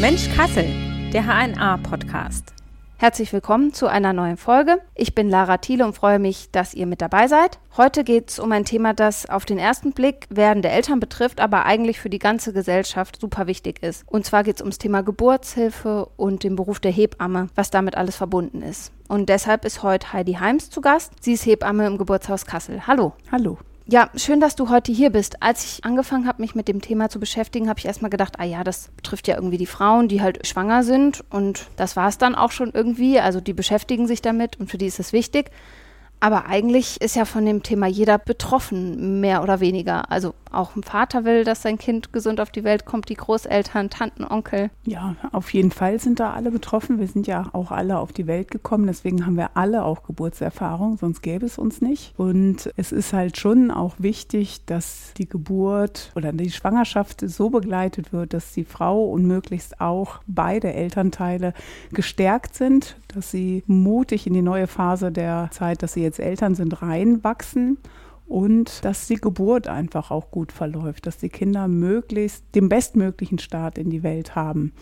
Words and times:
Mensch 0.00 0.34
Kassel, 0.34 0.64
der 1.12 1.26
HNA-Podcast. 1.26 2.54
Herzlich 2.96 3.30
willkommen 3.34 3.74
zu 3.74 3.88
einer 3.88 4.14
neuen 4.14 4.38
Folge. 4.38 4.80
Ich 4.94 5.14
bin 5.14 5.28
Lara 5.28 5.58
Thiele 5.58 5.84
und 5.84 5.92
freue 5.92 6.18
mich, 6.18 6.50
dass 6.50 6.72
ihr 6.72 6.86
mit 6.86 7.02
dabei 7.02 7.28
seid. 7.28 7.58
Heute 7.76 8.04
geht 8.04 8.30
es 8.30 8.38
um 8.38 8.50
ein 8.52 8.64
Thema, 8.64 8.94
das 8.94 9.28
auf 9.28 9.44
den 9.44 9.58
ersten 9.58 9.92
Blick 9.92 10.26
werdende 10.30 10.70
Eltern 10.70 10.98
betrifft, 10.98 11.40
aber 11.40 11.66
eigentlich 11.66 12.00
für 12.00 12.08
die 12.08 12.18
ganze 12.18 12.54
Gesellschaft 12.54 13.20
super 13.20 13.46
wichtig 13.46 13.82
ist. 13.82 14.04
Und 14.06 14.24
zwar 14.24 14.44
geht 14.44 14.56
es 14.56 14.62
ums 14.62 14.78
Thema 14.78 15.02
Geburtshilfe 15.02 16.08
und 16.16 16.42
den 16.42 16.56
Beruf 16.56 16.80
der 16.80 16.92
Hebamme, 16.92 17.48
was 17.54 17.70
damit 17.70 17.98
alles 17.98 18.16
verbunden 18.16 18.62
ist. 18.62 18.92
Und 19.08 19.28
deshalb 19.28 19.66
ist 19.66 19.82
heute 19.82 20.14
Heidi 20.14 20.32
Heims 20.34 20.70
zu 20.70 20.80
Gast. 20.80 21.12
Sie 21.20 21.34
ist 21.34 21.44
Hebamme 21.44 21.86
im 21.86 21.98
Geburtshaus 21.98 22.46
Kassel. 22.46 22.86
Hallo. 22.86 23.12
Hallo. 23.30 23.58
Ja, 23.90 24.10
schön, 24.16 24.38
dass 24.38 24.54
du 24.54 24.68
heute 24.68 24.92
hier 24.92 25.08
bist. 25.08 25.42
Als 25.42 25.64
ich 25.64 25.82
angefangen 25.86 26.26
habe, 26.28 26.42
mich 26.42 26.54
mit 26.54 26.68
dem 26.68 26.82
Thema 26.82 27.08
zu 27.08 27.18
beschäftigen, 27.18 27.70
habe 27.70 27.78
ich 27.78 27.86
erstmal 27.86 28.10
gedacht, 28.10 28.34
ah 28.38 28.44
ja, 28.44 28.62
das 28.62 28.88
betrifft 28.88 29.26
ja 29.28 29.36
irgendwie 29.36 29.56
die 29.56 29.64
Frauen, 29.64 30.08
die 30.08 30.20
halt 30.20 30.46
schwanger 30.46 30.82
sind. 30.82 31.24
Und 31.30 31.68
das 31.76 31.96
war 31.96 32.06
es 32.06 32.18
dann 32.18 32.34
auch 32.34 32.50
schon 32.50 32.70
irgendwie. 32.74 33.18
Also 33.18 33.40
die 33.40 33.54
beschäftigen 33.54 34.06
sich 34.06 34.20
damit 34.20 34.60
und 34.60 34.70
für 34.70 34.76
die 34.76 34.84
ist 34.84 35.00
es 35.00 35.14
wichtig. 35.14 35.50
Aber 36.20 36.44
eigentlich 36.44 37.00
ist 37.00 37.16
ja 37.16 37.24
von 37.24 37.46
dem 37.46 37.62
Thema 37.62 37.86
jeder 37.86 38.18
betroffen, 38.18 39.20
mehr 39.20 39.42
oder 39.42 39.60
weniger. 39.60 40.12
Also 40.12 40.34
auch 40.52 40.76
ein 40.76 40.82
Vater 40.82 41.24
will, 41.24 41.44
dass 41.44 41.62
sein 41.62 41.78
Kind 41.78 42.12
gesund 42.12 42.40
auf 42.40 42.50
die 42.50 42.64
Welt 42.64 42.84
kommt, 42.84 43.08
die 43.08 43.14
Großeltern, 43.14 43.90
Tanten, 43.90 44.24
Onkel. 44.24 44.70
Ja, 44.84 45.16
auf 45.32 45.52
jeden 45.52 45.70
Fall 45.70 45.98
sind 46.00 46.20
da 46.20 46.32
alle 46.32 46.50
betroffen. 46.50 46.98
Wir 46.98 47.06
sind 47.06 47.26
ja 47.26 47.48
auch 47.52 47.70
alle 47.70 47.98
auf 47.98 48.12
die 48.12 48.26
Welt 48.26 48.50
gekommen, 48.50 48.86
deswegen 48.86 49.26
haben 49.26 49.36
wir 49.36 49.56
alle 49.56 49.84
auch 49.84 50.02
Geburtserfahrung, 50.02 50.96
sonst 50.98 51.22
gäbe 51.22 51.46
es 51.46 51.58
uns 51.58 51.80
nicht. 51.80 52.14
Und 52.16 52.72
es 52.76 52.92
ist 52.92 53.12
halt 53.12 53.36
schon 53.36 53.70
auch 53.70 53.94
wichtig, 53.98 54.64
dass 54.66 55.12
die 55.16 55.28
Geburt 55.28 56.12
oder 56.14 56.32
die 56.32 56.50
Schwangerschaft 56.50 57.22
so 57.22 57.50
begleitet 57.50 58.12
wird, 58.12 58.32
dass 58.32 58.52
die 58.52 58.64
Frau 58.64 59.04
und 59.04 59.26
möglichst 59.26 59.80
auch 59.80 60.20
beide 60.26 60.72
Elternteile 60.72 61.54
gestärkt 61.92 62.54
sind, 62.54 62.96
dass 63.08 63.30
sie 63.30 63.62
mutig 63.66 64.26
in 64.26 64.34
die 64.34 64.42
neue 64.42 64.66
Phase 64.66 65.12
der 65.12 65.48
Zeit, 65.50 65.82
dass 65.82 65.94
sie 65.94 66.02
jetzt 66.02 66.20
Eltern 66.20 66.54
sind, 66.54 66.82
reinwachsen 66.82 67.78
und 68.28 68.84
dass 68.84 69.06
die 69.06 69.16
Geburt 69.16 69.68
einfach 69.68 70.10
auch 70.10 70.30
gut 70.30 70.52
verläuft, 70.52 71.06
dass 71.06 71.16
die 71.16 71.30
Kinder 71.30 71.66
möglichst 71.66 72.44
den 72.54 72.68
bestmöglichen 72.68 73.38
Start 73.38 73.78
in 73.78 73.90
die 73.90 74.02
Welt 74.02 74.36
haben. 74.36 74.72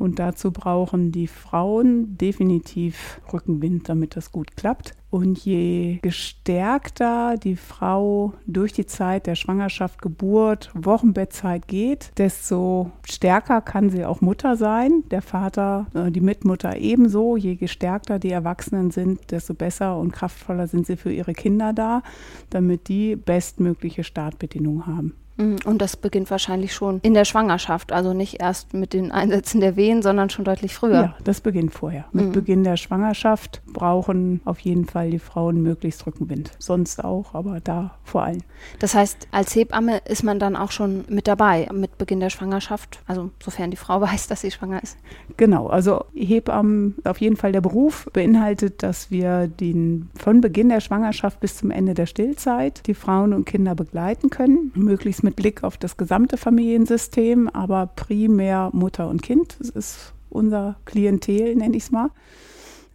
Und 0.00 0.18
dazu 0.18 0.50
brauchen 0.50 1.12
die 1.12 1.26
Frauen 1.26 2.16
definitiv 2.16 3.20
Rückenwind, 3.30 3.86
damit 3.90 4.16
das 4.16 4.32
gut 4.32 4.56
klappt. 4.56 4.94
Und 5.10 5.38
je 5.44 5.98
gestärkter 6.00 7.34
die 7.36 7.56
Frau 7.56 8.32
durch 8.46 8.72
die 8.72 8.86
Zeit 8.86 9.26
der 9.26 9.34
Schwangerschaft, 9.34 10.00
Geburt, 10.00 10.70
Wochenbettzeit 10.72 11.68
geht, 11.68 12.12
desto 12.16 12.92
stärker 13.04 13.60
kann 13.60 13.90
sie 13.90 14.06
auch 14.06 14.22
Mutter 14.22 14.56
sein. 14.56 15.04
Der 15.10 15.20
Vater, 15.20 15.86
äh, 15.92 16.10
die 16.10 16.22
Mitmutter 16.22 16.78
ebenso. 16.78 17.36
Je 17.36 17.56
gestärkter 17.56 18.18
die 18.18 18.30
Erwachsenen 18.30 18.90
sind, 18.90 19.30
desto 19.30 19.52
besser 19.52 19.98
und 19.98 20.12
kraftvoller 20.12 20.66
sind 20.66 20.86
sie 20.86 20.96
für 20.96 21.12
ihre 21.12 21.34
Kinder 21.34 21.74
da, 21.74 22.02
damit 22.48 22.88
die 22.88 23.16
bestmögliche 23.16 24.02
Startbedingungen 24.02 24.86
haben. 24.86 25.19
Mhm. 25.40 25.58
Und 25.64 25.80
das 25.80 25.96
beginnt 25.96 26.30
wahrscheinlich 26.30 26.74
schon 26.74 27.00
in 27.02 27.14
der 27.14 27.24
Schwangerschaft, 27.24 27.92
also 27.92 28.12
nicht 28.12 28.40
erst 28.40 28.74
mit 28.74 28.92
den 28.92 29.10
Einsätzen 29.10 29.60
der 29.60 29.76
Wehen, 29.76 30.02
sondern 30.02 30.30
schon 30.30 30.44
deutlich 30.44 30.74
früher. 30.74 30.92
Ja, 30.92 31.14
das 31.24 31.40
beginnt 31.40 31.72
vorher. 31.72 32.04
Mit 32.12 32.26
mhm. 32.26 32.32
Beginn 32.32 32.64
der 32.64 32.76
Schwangerschaft 32.76 33.62
brauchen 33.66 34.40
auf 34.44 34.60
jeden 34.60 34.84
Fall 34.84 35.10
die 35.10 35.18
Frauen 35.18 35.62
möglichst 35.62 36.06
Rückenwind. 36.06 36.52
Sonst 36.58 37.02
auch, 37.02 37.34
aber 37.34 37.60
da 37.60 37.96
vor 38.04 38.24
allem. 38.24 38.42
Das 38.78 38.94
heißt, 38.94 39.28
als 39.30 39.54
Hebamme 39.54 39.98
ist 40.04 40.22
man 40.22 40.38
dann 40.38 40.56
auch 40.56 40.70
schon 40.70 41.04
mit 41.08 41.26
dabei 41.26 41.68
mit 41.72 41.98
Beginn 41.98 42.20
der 42.20 42.30
Schwangerschaft, 42.30 43.00
also 43.06 43.30
sofern 43.42 43.70
die 43.70 43.76
Frau 43.76 44.00
weiß, 44.00 44.28
dass 44.28 44.42
sie 44.42 44.50
schwanger 44.50 44.82
ist. 44.82 44.98
Genau, 45.36 45.68
also 45.68 46.04
Hebammen, 46.14 46.96
auf 47.04 47.20
jeden 47.20 47.36
Fall 47.36 47.52
der 47.52 47.60
Beruf 47.60 48.08
beinhaltet, 48.12 48.82
dass 48.82 49.10
wir 49.10 49.48
den 49.48 50.10
von 50.16 50.40
Beginn 50.40 50.68
der 50.68 50.80
Schwangerschaft 50.80 51.40
bis 51.40 51.56
zum 51.56 51.70
Ende 51.70 51.94
der 51.94 52.06
Stillzeit 52.06 52.86
die 52.86 52.94
Frauen 52.94 53.32
und 53.32 53.46
Kinder 53.46 53.74
begleiten 53.74 54.30
können, 54.30 54.72
möglichst 54.74 55.22
mit 55.22 55.29
mit 55.30 55.36
Blick 55.36 55.62
auf 55.62 55.76
das 55.76 55.96
gesamte 55.96 56.36
Familiensystem, 56.36 57.48
aber 57.48 57.86
primär 57.86 58.70
Mutter 58.72 59.08
und 59.08 59.22
Kind. 59.22 59.56
Das 59.60 59.70
ist 59.70 60.12
unser 60.28 60.76
Klientel, 60.86 61.54
nenne 61.54 61.76
ich 61.76 61.84
es 61.84 61.90
mal. 61.92 62.10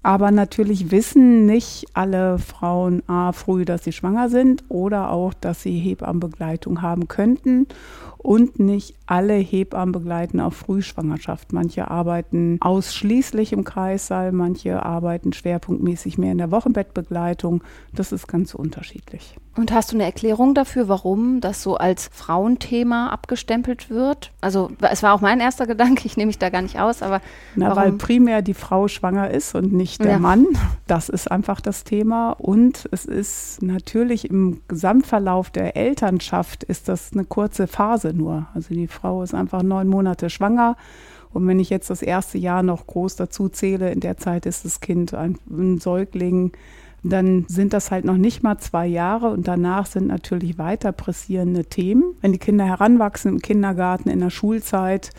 Aber 0.04 0.32
natürlich 0.32 0.92
wissen 0.92 1.46
nicht 1.46 1.86
alle 1.94 2.38
Frauen 2.38 3.02
A 3.08 3.32
früh, 3.32 3.66
dass 3.66 3.86
sie 3.86 3.94
schwanger 3.94 4.30
sind 4.30 4.64
oder 4.68 5.12
auch, 5.12 5.34
dass 5.34 5.64
sie 5.64 5.80
Hebammenbegleitung 5.80 6.82
haben 6.82 7.08
könnten 7.08 7.68
und 8.26 8.60
nicht 8.60 8.96
alle 9.06 9.36
Hebammen 9.36 9.92
begleiten 9.92 10.40
auf 10.40 10.56
Frühschwangerschaft. 10.56 11.54
Manche 11.54 11.92
arbeiten 11.92 12.58
ausschließlich 12.60 13.54
im 13.54 13.64
Kreissaal, 13.64 14.32
manche 14.32 14.84
arbeiten 14.84 15.32
schwerpunktmäßig 15.32 16.18
mehr 16.18 16.32
in 16.32 16.40
der 16.40 16.50
Wochenbettbegleitung. 16.50 17.64
Das 17.94 18.12
ist 18.12 18.28
ganz 18.28 18.56
unterschiedlich. 18.56 19.38
Und 19.58 19.72
hast 19.72 19.92
du 19.92 19.96
eine 19.96 20.04
Erklärung 20.04 20.54
dafür, 20.54 20.90
warum 20.90 21.40
das 21.40 21.64
so 21.64 21.78
als 21.78 22.10
Frauenthema 22.12 23.10
abgestempelt 23.10 23.90
wird? 23.90 24.32
Also 24.42 24.72
es 24.82 25.02
war 25.02 25.14
auch 25.14 25.22
mein 25.22 25.40
erster 25.40 25.66
Gedanke, 25.66 26.06
ich 26.06 26.18
nehme 26.18 26.28
mich 26.28 26.40
da 26.40 26.50
gar 26.50 26.62
nicht 26.62 26.78
aus, 26.80 27.02
aber 27.02 27.22
Na, 27.56 27.68
warum? 27.68 27.78
weil 27.78 27.92
primär 27.94 28.42
die 28.42 28.54
Frau 28.54 28.90
schwanger 28.90 29.30
ist 29.30 29.56
und 29.56 29.72
nicht 29.72 30.04
der 30.04 30.12
ja. 30.14 30.20
Mann. 30.20 30.46
Das 30.88 31.08
ist 31.08 31.32
einfach 31.32 31.62
das 31.62 31.86
Thema. 31.86 32.32
Und 32.32 32.90
es 32.92 33.06
ist 33.06 33.62
natürlich 33.62 34.30
im 34.30 34.60
Gesamtverlauf 34.68 35.52
der 35.52 35.78
Elternschaft 35.78 36.64
ist 36.64 36.90
das 36.90 37.14
eine 37.14 37.24
kurze 37.24 37.68
Phase 37.68 38.15
nur. 38.16 38.48
Also 38.54 38.74
die 38.74 38.88
Frau 38.88 39.24
ist 39.24 39.34
einfach 39.34 39.64
neun 39.64 39.88
Monate 39.88 40.30
schwanger. 40.30 40.78
Und 41.32 41.48
wenn 41.48 41.60
ich 41.60 41.70
jetzt 41.70 41.90
das 41.90 42.02
erste 42.02 42.38
Jahr 42.38 42.64
noch 42.64 42.88
groß 42.88 43.18
dazu 43.18 43.50
zähle, 43.50 43.92
in 43.92 44.00
der 44.00 44.18
Zeit 44.18 44.46
ist 44.46 44.64
das 44.64 44.80
Kind 44.80 45.14
ein, 45.14 45.38
ein 45.50 45.80
Säugling, 45.80 46.54
dann 47.04 47.46
sind 47.48 47.74
das 47.74 47.92
halt 47.92 48.04
noch 48.06 48.18
nicht 48.18 48.42
mal 48.42 48.58
zwei 48.58 48.88
Jahre 48.88 49.30
und 49.30 49.48
danach 49.48 49.86
sind 49.86 50.08
natürlich 50.08 50.58
weiter 50.58 50.92
pressierende 50.92 51.66
Themen. 51.66 52.16
Wenn 52.22 52.32
die 52.32 52.40
Kinder 52.40 52.66
heranwachsen 52.66 53.34
im 53.34 53.42
Kindergarten, 53.42 54.10
in 54.10 54.22
der 54.22 54.32
Schulzeit, 54.32 55.12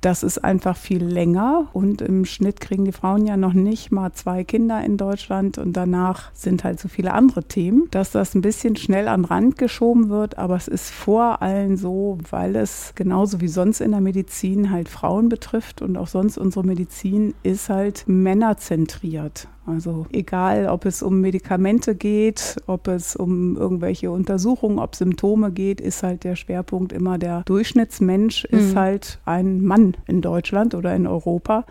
das 0.00 0.22
ist 0.22 0.38
einfach 0.38 0.76
viel 0.76 1.04
länger 1.04 1.68
und 1.72 2.00
im 2.00 2.24
Schnitt 2.24 2.60
kriegen 2.60 2.84
die 2.84 2.92
Frauen 2.92 3.26
ja 3.26 3.36
noch 3.36 3.52
nicht 3.52 3.92
mal 3.92 4.12
zwei 4.12 4.44
Kinder 4.44 4.82
in 4.84 4.96
Deutschland 4.96 5.58
und 5.58 5.74
danach 5.74 6.30
sind 6.34 6.64
halt 6.64 6.80
so 6.80 6.88
viele 6.88 7.12
andere 7.12 7.44
Themen, 7.44 7.88
dass 7.90 8.10
das 8.10 8.34
ein 8.34 8.40
bisschen 8.40 8.76
schnell 8.76 9.08
an 9.08 9.22
den 9.22 9.26
Rand 9.26 9.58
geschoben 9.58 10.08
wird, 10.08 10.38
aber 10.38 10.56
es 10.56 10.68
ist 10.68 10.90
vor 10.90 11.42
allem 11.42 11.76
so, 11.76 12.18
weil 12.30 12.56
es 12.56 12.92
genauso 12.94 13.40
wie 13.40 13.48
sonst 13.48 13.80
in 13.80 13.90
der 13.90 14.00
Medizin 14.00 14.70
halt 14.70 14.88
Frauen 14.88 15.28
betrifft 15.28 15.82
und 15.82 15.96
auch 15.96 16.08
sonst 16.08 16.38
unsere 16.38 16.64
Medizin 16.64 17.34
ist 17.42 17.68
halt 17.68 18.04
männerzentriert. 18.06 19.48
Also 19.70 20.06
egal, 20.12 20.66
ob 20.66 20.84
es 20.84 21.02
um 21.02 21.20
Medikamente 21.20 21.94
geht, 21.94 22.56
ob 22.66 22.88
es 22.88 23.16
um 23.16 23.56
irgendwelche 23.56 24.10
Untersuchungen, 24.10 24.78
ob 24.78 24.96
Symptome 24.96 25.52
geht, 25.52 25.80
ist 25.80 26.02
halt 26.02 26.24
der 26.24 26.36
Schwerpunkt 26.36 26.92
immer 26.92 27.18
der 27.18 27.42
Durchschnittsmensch 27.44 28.46
mhm. 28.50 28.58
ist 28.58 28.76
halt 28.76 29.18
ein 29.24 29.62
Mann 29.62 29.96
in 30.06 30.20
Deutschland 30.20 30.74
oder 30.74 30.94
in 30.94 31.06
Europa. 31.06 31.64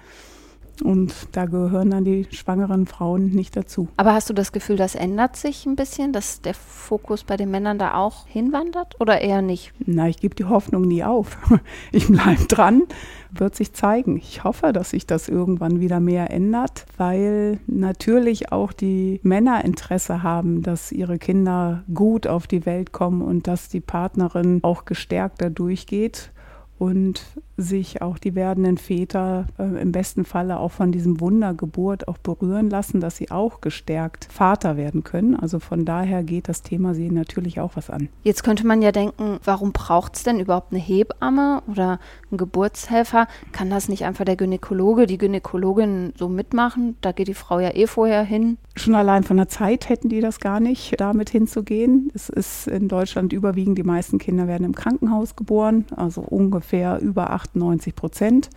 Und 0.81 1.13
da 1.34 1.45
gehören 1.45 1.91
dann 1.91 2.06
die 2.06 2.28
schwangeren 2.31 2.85
Frauen 2.85 3.31
nicht 3.31 3.56
dazu. 3.56 3.88
Aber 3.97 4.13
hast 4.13 4.29
du 4.29 4.34
das 4.34 4.51
Gefühl, 4.51 4.78
das 4.78 4.95
ändert 4.95 5.35
sich 5.35 5.66
ein 5.66 5.75
bisschen, 5.75 6.13
dass 6.13 6.41
der 6.41 6.53
Fokus 6.53 7.23
bei 7.23 7.38
den 7.38 7.51
Männern 7.51 7.79
da 7.79 7.95
auch 7.95 8.28
hinwandert 8.28 9.00
oder 9.00 9.22
eher 9.22 9.41
nicht? 9.41 9.73
Na, 9.85 10.07
ich 10.07 10.17
gebe 10.17 10.35
die 10.35 10.45
Hoffnung 10.45 10.84
nie 10.84 11.03
auf. 11.03 11.38
Ich 11.91 12.07
bleibe 12.07 12.45
dran, 12.45 12.84
wird 13.31 13.56
sich 13.56 13.73
zeigen. 13.73 14.17
Ich 14.17 14.44
hoffe, 14.44 14.73
dass 14.73 14.91
sich 14.91 15.06
das 15.07 15.28
irgendwann 15.28 15.79
wieder 15.79 16.00
mehr 16.00 16.31
ändert, 16.31 16.85
weil 16.97 17.59
natürlich 17.67 18.51
auch 18.51 18.73
die 18.73 19.19
Männer 19.23 19.66
Interesse 19.66 20.23
haben, 20.23 20.61
dass 20.61 20.91
ihre 20.91 21.17
Kinder 21.17 21.84
gut 21.94 22.28
auf 22.28 22.47
die 22.47 22.66
Welt 22.66 22.91
kommen 22.91 23.22
und 23.22 23.47
dass 23.47 23.69
die 23.69 23.81
Partnerin 23.81 24.59
auch 24.63 24.85
gestärkt 24.85 25.41
da 25.41 25.49
durchgeht 25.49 26.31
und 26.79 27.22
sich 27.59 28.02
auch 28.02 28.17
die 28.17 28.35
werdenden 28.35 28.78
Väter 28.78 29.46
äh, 29.59 29.81
im 29.81 29.91
besten 29.91 30.23
Falle 30.26 30.59
auch 30.59 30.72
von 30.72 30.91
diesem 30.91 31.20
Wundergeburt 31.20 32.08
auch 32.08 32.17
berühren 32.17 32.70
lassen, 32.70 33.02
dass 33.02 33.17
sie 33.17 33.31
auch 33.31 33.61
gestärkt 33.61 34.28
Vater 34.31 34.78
werden 34.78 35.03
können. 35.03 35.35
Also 35.35 35.59
von 35.59 35.85
daher 35.85 36.23
geht 36.23 36.47
das 36.47 36.61
Thema 36.61 36.93
sie 36.93 37.11
natürlich 37.11 37.59
auch 37.59 37.76
was 37.76 37.90
an. 37.90 38.08
Jetzt 38.23 38.43
könnte 38.43 38.66
man 38.66 38.81
ja 38.81 38.91
denken, 38.91 39.40
warum 39.43 39.73
braucht 39.73 40.16
es 40.16 40.23
denn 40.23 40.40
überhaupt 40.40 40.72
eine 40.72 40.81
Hebamme 40.81 41.61
oder 41.67 41.99
einen 42.31 42.37
Geburtshelfer? 42.37 43.28
Kann 43.52 43.70
das 43.70 43.90
nicht 43.90 44.05
einfach 44.05 44.26
der 44.26 44.37
Gynäkologe, 44.37 45.05
die 45.05 45.17
Gynäkologin 45.17 46.14
so 46.17 46.29
mitmachen? 46.29 46.96
Da 47.02 47.11
geht 47.11 47.28
die 47.28 47.34
Frau 47.34 47.59
ja 47.59 47.76
eh 47.76 47.87
vorher 47.87 48.23
hin. 48.23 48.58
Schon 48.76 48.96
allein 48.96 49.23
von 49.23 49.35
der 49.35 49.49
Zeit 49.49 49.90
hätten 49.90 50.08
die 50.08 50.22
das 50.22 50.40
gar 50.40 50.61
nicht, 50.61 50.99
damit 51.02 51.29
hinzugehen. 51.29 52.09
Es 52.14 52.29
ist 52.29 52.67
in 52.67 52.87
Deutschland 52.87 53.34
überwiegend, 53.34 53.78
die 53.78 53.84
meisten 53.84 54.17
Kinder 54.17 54.47
werden 54.47 54.64
im 54.64 54.76
Krankenhaus 54.76 55.35
geboren, 55.35 55.85
also 55.93 56.22
ungefähr 56.22 56.68
ungefähr 56.69 56.99
über 56.99 57.31
98 57.31 57.95
Prozent. 57.95 58.49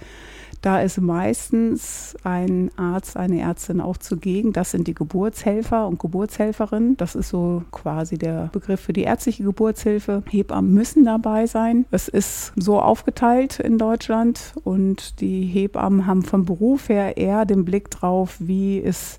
Da 0.60 0.80
ist 0.80 1.00
meistens 1.00 2.14
ein 2.22 2.70
Arzt, 2.76 3.16
eine 3.16 3.40
Ärztin 3.40 3.80
auch 3.80 3.96
zugegen. 3.96 4.52
Das 4.52 4.70
sind 4.70 4.86
die 4.86 4.94
Geburtshelfer 4.94 5.88
und 5.88 5.98
Geburtshelferinnen. 5.98 6.96
Das 6.96 7.16
ist 7.16 7.30
so 7.30 7.64
quasi 7.72 8.16
der 8.16 8.48
Begriff 8.52 8.80
für 8.80 8.92
die 8.92 9.02
ärztliche 9.02 9.42
Geburtshilfe. 9.42 10.22
Hebammen 10.30 10.72
müssen 10.72 11.04
dabei 11.04 11.46
sein. 11.46 11.84
Es 11.90 12.06
ist 12.06 12.52
so 12.54 12.80
aufgeteilt 12.80 13.58
in 13.58 13.76
Deutschland 13.76 14.52
und 14.62 15.20
die 15.20 15.46
Hebammen 15.46 16.06
haben 16.06 16.22
vom 16.22 16.44
Beruf 16.44 16.88
her 16.88 17.16
eher 17.16 17.44
den 17.44 17.64
Blick 17.64 17.90
drauf, 17.90 18.36
wie 18.38 18.78
ist 18.78 19.18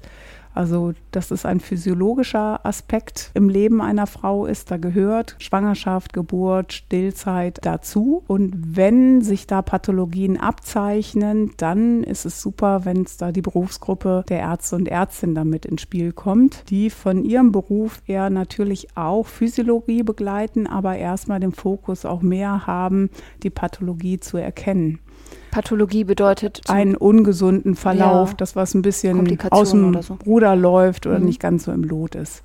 also, 0.53 0.93
dass 1.11 1.31
es 1.31 1.45
ein 1.45 1.59
physiologischer 1.59 2.65
Aspekt 2.65 3.31
im 3.33 3.49
Leben 3.49 3.81
einer 3.81 4.07
Frau 4.07 4.45
ist. 4.45 4.71
Da 4.71 4.77
gehört 4.77 5.35
Schwangerschaft, 5.39 6.13
Geburt, 6.13 6.73
Stillzeit 6.73 7.59
dazu. 7.63 8.23
Und 8.27 8.53
wenn 8.55 9.21
sich 9.21 9.47
da 9.47 9.61
Pathologien 9.61 10.39
abzeichnen, 10.39 11.51
dann 11.57 12.03
ist 12.03 12.25
es 12.25 12.41
super, 12.41 12.85
wenn 12.85 13.03
es 13.03 13.17
da 13.17 13.31
die 13.31 13.41
Berufsgruppe 13.41 14.23
der 14.29 14.39
Ärzte 14.39 14.75
und 14.75 14.87
Ärztinnen 14.87 15.35
damit 15.35 15.65
ins 15.65 15.81
Spiel 15.81 16.11
kommt, 16.11 16.69
die 16.69 16.89
von 16.89 17.23
ihrem 17.23 17.51
Beruf 17.51 18.01
eher 18.05 18.29
natürlich 18.29 18.95
auch 18.95 19.25
Physiologie 19.25 20.03
begleiten, 20.03 20.67
aber 20.67 20.97
erstmal 20.97 21.39
den 21.39 21.51
Fokus 21.51 22.05
auch 22.05 22.21
mehr 22.21 22.67
haben, 22.67 23.09
die 23.41 23.49
Pathologie 23.49 24.19
zu 24.19 24.37
erkennen. 24.37 24.99
Pathologie 25.53 26.03
bedeutet 26.03 26.61
einen 26.67 26.95
ungesunden 26.95 27.75
Verlauf, 27.75 28.29
ja, 28.29 28.35
das 28.37 28.55
was 28.55 28.73
ein 28.73 28.81
bisschen 28.81 29.37
aus 29.51 29.69
dem 29.69 30.01
so. 30.01 30.17
Ruder 30.25 30.55
läuft 30.55 31.05
oder 31.05 31.19
mhm. 31.19 31.25
nicht 31.25 31.39
ganz 31.39 31.65
so 31.65 31.71
im 31.71 31.83
Lot 31.83 32.15
ist. 32.15 32.41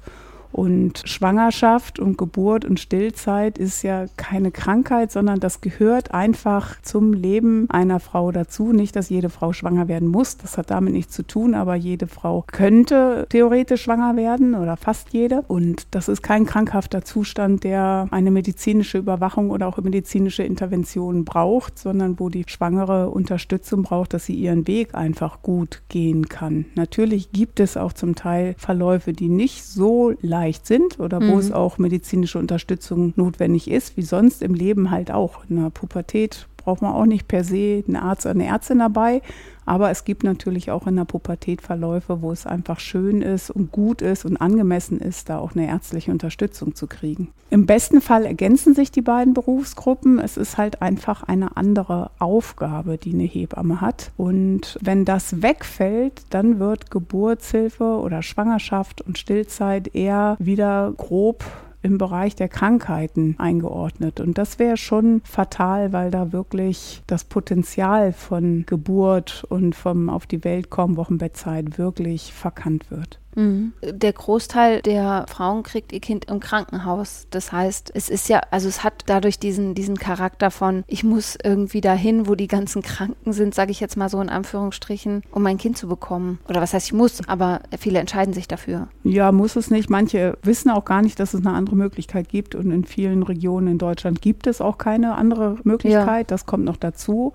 Und 0.52 1.02
Schwangerschaft 1.04 1.98
und 1.98 2.16
Geburt 2.18 2.64
und 2.64 2.80
Stillzeit 2.80 3.58
ist 3.58 3.82
ja 3.82 4.06
keine 4.16 4.50
Krankheit, 4.50 5.12
sondern 5.12 5.40
das 5.40 5.60
gehört 5.60 6.14
einfach 6.14 6.80
zum 6.82 7.12
Leben 7.12 7.68
einer 7.70 8.00
Frau 8.00 8.32
dazu. 8.32 8.72
Nicht, 8.72 8.96
dass 8.96 9.08
jede 9.08 9.28
Frau 9.28 9.52
schwanger 9.52 9.88
werden 9.88 10.08
muss, 10.08 10.36
das 10.36 10.58
hat 10.58 10.70
damit 10.70 10.94
nichts 10.94 11.14
zu 11.14 11.22
tun, 11.22 11.54
aber 11.54 11.74
jede 11.74 12.06
Frau 12.06 12.44
könnte 12.50 13.26
theoretisch 13.28 13.82
schwanger 13.82 14.16
werden 14.16 14.54
oder 14.54 14.76
fast 14.76 15.12
jede. 15.12 15.42
Und 15.42 15.86
das 15.92 16.08
ist 16.08 16.22
kein 16.22 16.46
krankhafter 16.46 17.04
Zustand, 17.04 17.64
der 17.64 18.08
eine 18.10 18.30
medizinische 18.30 18.98
Überwachung 18.98 19.50
oder 19.50 19.66
auch 19.68 19.78
medizinische 19.78 20.42
Intervention 20.42 21.24
braucht, 21.24 21.78
sondern 21.78 22.18
wo 22.18 22.28
die 22.30 22.44
Schwangere 22.46 23.10
Unterstützung 23.10 23.82
braucht, 23.82 24.14
dass 24.14 24.26
sie 24.26 24.34
ihren 24.34 24.66
Weg 24.66 24.94
einfach 24.94 25.42
gut 25.42 25.82
gehen 25.88 26.28
kann. 26.28 26.64
Natürlich 26.74 27.32
gibt 27.32 27.60
es 27.60 27.76
auch 27.76 27.92
zum 27.92 28.14
Teil 28.14 28.54
Verläufe, 28.58 29.12
die 29.12 29.28
nicht 29.28 29.64
so 29.64 30.12
leicht 30.20 30.37
leicht 30.38 30.66
sind 30.66 31.00
oder 31.00 31.20
wo 31.20 31.34
mhm. 31.34 31.38
es 31.38 31.52
auch 31.52 31.78
medizinische 31.78 32.38
Unterstützung 32.38 33.12
notwendig 33.16 33.70
ist, 33.70 33.96
wie 33.96 34.02
sonst 34.02 34.42
im 34.42 34.54
Leben 34.54 34.90
halt 34.90 35.10
auch. 35.10 35.44
In 35.48 35.60
der 35.60 35.70
Pubertät 35.70 36.46
braucht 36.56 36.82
man 36.82 36.92
auch 36.92 37.06
nicht 37.06 37.26
per 37.26 37.44
se 37.44 37.82
einen 37.86 37.96
Arzt 37.96 38.24
oder 38.26 38.34
eine 38.34 38.46
Ärztin 38.46 38.78
dabei. 38.78 39.22
Aber 39.68 39.90
es 39.90 40.04
gibt 40.04 40.24
natürlich 40.24 40.70
auch 40.70 40.86
in 40.86 40.96
der 40.96 41.04
Pubertät 41.04 41.60
Verläufe, 41.60 42.22
wo 42.22 42.32
es 42.32 42.46
einfach 42.46 42.80
schön 42.80 43.20
ist 43.20 43.50
und 43.50 43.70
gut 43.70 44.00
ist 44.00 44.24
und 44.24 44.38
angemessen 44.38 44.98
ist, 44.98 45.28
da 45.28 45.38
auch 45.38 45.54
eine 45.54 45.68
ärztliche 45.68 46.10
Unterstützung 46.10 46.74
zu 46.74 46.86
kriegen. 46.86 47.28
Im 47.50 47.66
besten 47.66 48.00
Fall 48.00 48.24
ergänzen 48.24 48.74
sich 48.74 48.90
die 48.90 49.02
beiden 49.02 49.34
Berufsgruppen. 49.34 50.20
Es 50.20 50.38
ist 50.38 50.56
halt 50.56 50.80
einfach 50.80 51.22
eine 51.22 51.58
andere 51.58 52.10
Aufgabe, 52.18 52.96
die 52.96 53.12
eine 53.12 53.24
Hebamme 53.24 53.82
hat. 53.82 54.10
Und 54.16 54.78
wenn 54.80 55.04
das 55.04 55.42
wegfällt, 55.42 56.22
dann 56.30 56.58
wird 56.58 56.90
Geburtshilfe 56.90 57.98
oder 57.98 58.22
Schwangerschaft 58.22 59.02
und 59.02 59.18
Stillzeit 59.18 59.94
eher 59.94 60.36
wieder 60.38 60.94
grob 60.96 61.44
im 61.88 61.98
Bereich 61.98 62.36
der 62.36 62.48
Krankheiten 62.48 63.34
eingeordnet. 63.38 64.20
Und 64.20 64.38
das 64.38 64.58
wäre 64.58 64.76
schon 64.76 65.22
fatal, 65.24 65.92
weil 65.92 66.10
da 66.10 66.32
wirklich 66.32 67.02
das 67.06 67.24
Potenzial 67.24 68.12
von 68.12 68.64
Geburt 68.66 69.44
und 69.48 69.74
vom 69.74 70.10
Auf 70.10 70.26
die 70.26 70.44
Welt 70.44 70.70
kommen 70.70 70.96
Wochenbettzeit 70.96 71.78
wirklich 71.78 72.32
verkannt 72.32 72.90
wird. 72.90 73.18
Mhm. 73.34 73.72
Der 73.82 74.12
Großteil 74.12 74.82
der 74.82 75.26
Frauen 75.28 75.62
kriegt 75.62 75.92
ihr 75.92 76.00
Kind 76.00 76.26
im 76.26 76.40
Krankenhaus. 76.40 77.26
Das 77.30 77.52
heißt, 77.52 77.92
es 77.94 78.08
ist 78.08 78.28
ja, 78.28 78.40
also 78.50 78.68
es 78.68 78.84
hat 78.84 79.04
dadurch 79.06 79.38
diesen, 79.38 79.74
diesen 79.74 79.96
Charakter 79.96 80.50
von, 80.50 80.84
ich 80.86 81.04
muss 81.04 81.36
irgendwie 81.42 81.80
dahin, 81.80 82.26
wo 82.26 82.34
die 82.34 82.48
ganzen 82.48 82.82
Kranken 82.82 83.32
sind, 83.32 83.54
sage 83.54 83.70
ich 83.70 83.80
jetzt 83.80 83.96
mal 83.96 84.08
so 84.08 84.20
in 84.20 84.28
Anführungsstrichen, 84.28 85.22
um 85.30 85.42
mein 85.42 85.58
Kind 85.58 85.78
zu 85.78 85.88
bekommen. 85.88 86.38
Oder 86.48 86.60
was 86.60 86.74
heißt 86.74 86.86
ich 86.86 86.92
muss, 86.92 87.26
aber 87.28 87.60
viele 87.78 87.98
entscheiden 87.98 88.34
sich 88.34 88.48
dafür. 88.48 88.88
Ja, 89.04 89.32
muss 89.32 89.56
es 89.56 89.70
nicht. 89.70 89.90
Manche 89.90 90.38
wissen 90.42 90.70
auch 90.70 90.84
gar 90.84 91.02
nicht, 91.02 91.20
dass 91.20 91.34
es 91.34 91.44
eine 91.44 91.54
andere 91.54 91.76
Möglichkeit 91.76 92.28
gibt. 92.28 92.54
Und 92.54 92.70
in 92.70 92.84
vielen 92.84 93.22
Regionen 93.22 93.68
in 93.68 93.78
Deutschland 93.78 94.22
gibt 94.22 94.46
es 94.46 94.60
auch 94.60 94.78
keine 94.78 95.14
andere 95.14 95.56
Möglichkeit. 95.64 96.30
Ja. 96.30 96.36
Das 96.36 96.46
kommt 96.46 96.64
noch 96.64 96.76
dazu. 96.76 97.32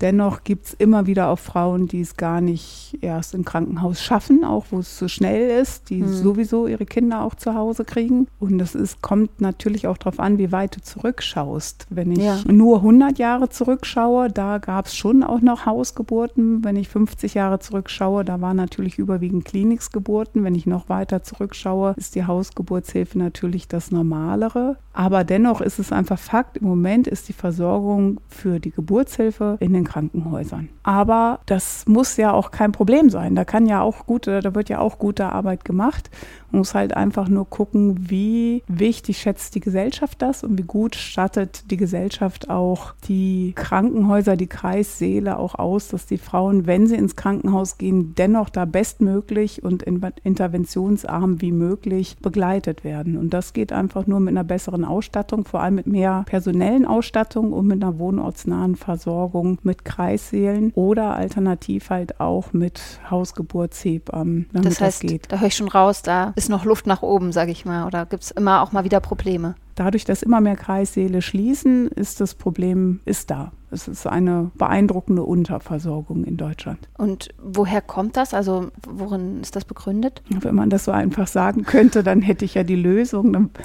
Dennoch 0.00 0.44
gibt 0.44 0.66
es 0.66 0.74
immer 0.74 1.06
wieder 1.06 1.28
auch 1.28 1.38
Frauen, 1.38 1.86
die 1.86 2.00
es 2.00 2.16
gar 2.16 2.40
nicht 2.40 2.98
erst 3.02 3.34
im 3.34 3.44
Krankenhaus 3.44 4.02
schaffen, 4.02 4.44
auch 4.44 4.66
wo 4.70 4.78
es 4.78 4.96
zu 4.96 5.08
schnell 5.08 5.60
ist, 5.60 5.90
die 5.90 6.02
mhm. 6.02 6.08
sowieso 6.08 6.66
ihre 6.66 6.86
Kinder 6.86 7.22
auch 7.22 7.34
zu 7.34 7.54
Hause 7.54 7.84
kriegen. 7.84 8.26
Und 8.38 8.58
das 8.58 8.74
ist, 8.74 9.02
kommt 9.02 9.40
natürlich 9.40 9.86
auch 9.86 9.98
darauf 9.98 10.18
an, 10.18 10.38
wie 10.38 10.52
weit 10.52 10.76
du 10.76 10.80
zurückschaust. 10.80 11.86
Wenn 11.90 12.12
ich 12.12 12.18
ja. 12.18 12.38
nur 12.46 12.78
100 12.78 13.18
Jahre 13.18 13.50
zurückschaue, 13.50 14.30
da 14.30 14.58
gab 14.58 14.86
es 14.86 14.96
schon 14.96 15.22
auch 15.22 15.40
noch 15.40 15.66
Hausgeburten. 15.66 16.64
Wenn 16.64 16.76
ich 16.76 16.88
50 16.88 17.34
Jahre 17.34 17.58
zurückschaue, 17.58 18.24
da 18.24 18.40
waren 18.40 18.56
natürlich 18.56 18.98
überwiegend 18.98 19.44
Kliniksgeburten. 19.44 20.44
Wenn 20.44 20.54
ich 20.54 20.66
noch 20.66 20.88
weiter 20.88 21.22
zurückschaue, 21.22 21.94
ist 21.96 22.14
die 22.14 22.24
Hausgeburtshilfe 22.24 23.18
natürlich 23.18 23.68
das 23.68 23.90
Normalere. 23.90 24.76
Aber 24.92 25.24
dennoch 25.24 25.60
ist 25.60 25.78
es 25.78 25.92
einfach 25.92 26.18
Fakt, 26.18 26.58
im 26.58 26.66
Moment 26.66 27.06
ist 27.06 27.28
die 27.28 27.32
Versorgung 27.32 28.20
für 28.28 28.60
die 28.60 28.70
Geburtshilfe 28.70 29.56
in 29.60 29.72
den 29.72 29.84
Krankenhäusern. 29.90 30.68
Aber 30.84 31.40
das 31.46 31.84
muss 31.86 32.16
ja 32.16 32.32
auch 32.32 32.52
kein 32.52 32.70
Problem 32.70 33.10
sein. 33.10 33.34
Da 33.34 33.44
kann 33.44 33.66
ja 33.66 33.82
auch 33.82 34.06
gute, 34.06 34.40
da 34.40 34.54
wird 34.54 34.68
ja 34.68 34.78
auch 34.78 34.98
gute 34.98 35.26
Arbeit 35.26 35.64
gemacht. 35.64 36.10
Man 36.50 36.60
muss 36.60 36.74
halt 36.74 36.96
einfach 36.96 37.28
nur 37.28 37.48
gucken, 37.48 38.10
wie 38.10 38.62
wichtig 38.68 39.18
schätzt 39.18 39.54
die 39.54 39.60
Gesellschaft 39.60 40.22
das 40.22 40.42
und 40.44 40.58
wie 40.58 40.64
gut 40.64 40.94
stattet 40.94 41.70
die 41.70 41.76
Gesellschaft 41.76 42.50
auch 42.50 42.94
die 43.08 43.52
Krankenhäuser, 43.54 44.36
die 44.36 44.46
Kreissäle 44.46 45.38
auch 45.38 45.56
aus, 45.56 45.88
dass 45.88 46.06
die 46.06 46.18
Frauen, 46.18 46.66
wenn 46.66 46.86
sie 46.86 46.96
ins 46.96 47.16
Krankenhaus 47.16 47.78
gehen, 47.78 48.14
dennoch 48.16 48.48
da 48.48 48.64
bestmöglich 48.64 49.62
und 49.62 49.82
interventionsarm 49.82 51.40
wie 51.40 51.52
möglich 51.52 52.16
begleitet 52.20 52.84
werden. 52.84 53.16
Und 53.16 53.34
das 53.34 53.52
geht 53.52 53.72
einfach 53.72 54.06
nur 54.06 54.20
mit 54.20 54.30
einer 54.30 54.44
besseren 54.44 54.84
Ausstattung, 54.84 55.44
vor 55.44 55.60
allem 55.60 55.74
mit 55.76 55.86
mehr 55.86 56.24
personellen 56.26 56.86
Ausstattung 56.86 57.52
und 57.52 57.66
mit 57.66 57.82
einer 57.82 57.98
wohnortsnahen 57.98 58.76
Versorgung 58.76 59.58
mit 59.62 59.79
Kreissälen 59.84 60.72
oder 60.74 61.16
alternativ 61.16 61.90
halt 61.90 62.20
auch 62.20 62.52
mit 62.52 62.80
Hausgeburtshebammen, 63.10 64.48
damit 64.52 64.66
das, 64.66 64.80
heißt, 64.80 65.04
das 65.04 65.10
geht. 65.10 65.32
Da 65.32 65.38
höre 65.38 65.48
ich 65.48 65.56
schon 65.56 65.68
raus, 65.68 66.02
da 66.02 66.32
ist 66.36 66.48
noch 66.48 66.64
Luft 66.64 66.86
nach 66.86 67.02
oben, 67.02 67.32
sage 67.32 67.50
ich 67.50 67.64
mal, 67.64 67.86
oder 67.86 68.06
gibt 68.06 68.22
es 68.22 68.30
immer 68.30 68.62
auch 68.62 68.72
mal 68.72 68.84
wieder 68.84 69.00
Probleme? 69.00 69.54
Dadurch, 69.74 70.04
dass 70.04 70.22
immer 70.22 70.40
mehr 70.40 70.56
Kreissäle 70.56 71.22
schließen, 71.22 71.88
ist 71.88 72.20
das 72.20 72.34
Problem 72.34 73.00
ist 73.04 73.30
da. 73.30 73.52
Es 73.72 73.86
ist 73.86 74.06
eine 74.06 74.50
beeindruckende 74.56 75.22
Unterversorgung 75.22 76.24
in 76.24 76.36
Deutschland. 76.36 76.88
Und 76.98 77.28
woher 77.40 77.80
kommt 77.80 78.16
das? 78.16 78.34
Also 78.34 78.68
worin 78.88 79.40
ist 79.40 79.54
das 79.54 79.64
begründet? 79.64 80.22
Wenn 80.28 80.56
man 80.56 80.70
das 80.70 80.86
so 80.86 80.90
einfach 80.90 81.28
sagen 81.28 81.62
könnte, 81.62 82.02
dann 82.02 82.20
hätte 82.20 82.44
ich 82.44 82.54
ja 82.54 82.64
die 82.64 82.76
Lösung. 82.76 83.50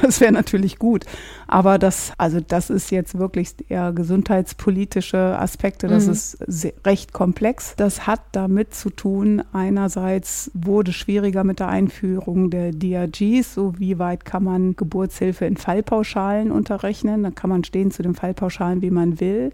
Das 0.00 0.20
wäre 0.20 0.30
natürlich 0.30 0.78
gut. 0.78 1.06
Aber 1.48 1.76
das, 1.76 2.12
also 2.16 2.38
das 2.38 2.70
ist 2.70 2.92
jetzt 2.92 3.18
wirklich 3.18 3.56
eher 3.68 3.92
gesundheitspolitische 3.92 5.36
Aspekte. 5.36 5.88
Das 5.88 6.06
mhm. 6.06 6.12
ist 6.12 6.72
recht 6.86 7.12
komplex. 7.12 7.74
Das 7.76 8.06
hat 8.06 8.20
damit 8.30 8.74
zu 8.74 8.90
tun, 8.90 9.42
einerseits 9.52 10.52
wurde 10.54 10.92
schwieriger 10.92 11.42
mit 11.42 11.58
der 11.58 11.66
Einführung 11.66 12.50
der 12.50 12.70
DRGs. 12.70 13.54
So 13.54 13.76
wie 13.78 13.98
weit 13.98 14.24
kann 14.24 14.44
man 14.44 14.76
Geburtshilfe 14.76 15.46
in 15.46 15.56
Fallpauschalen 15.56 16.52
unterrechnen? 16.52 17.24
Da 17.24 17.32
kann 17.32 17.50
man 17.50 17.64
stehen 17.64 17.90
zu 17.90 18.04
den 18.04 18.14
Fallpauschalen, 18.14 18.82
wie 18.82 18.90
man 18.90 19.18
will 19.18 19.31
will. 19.32 19.52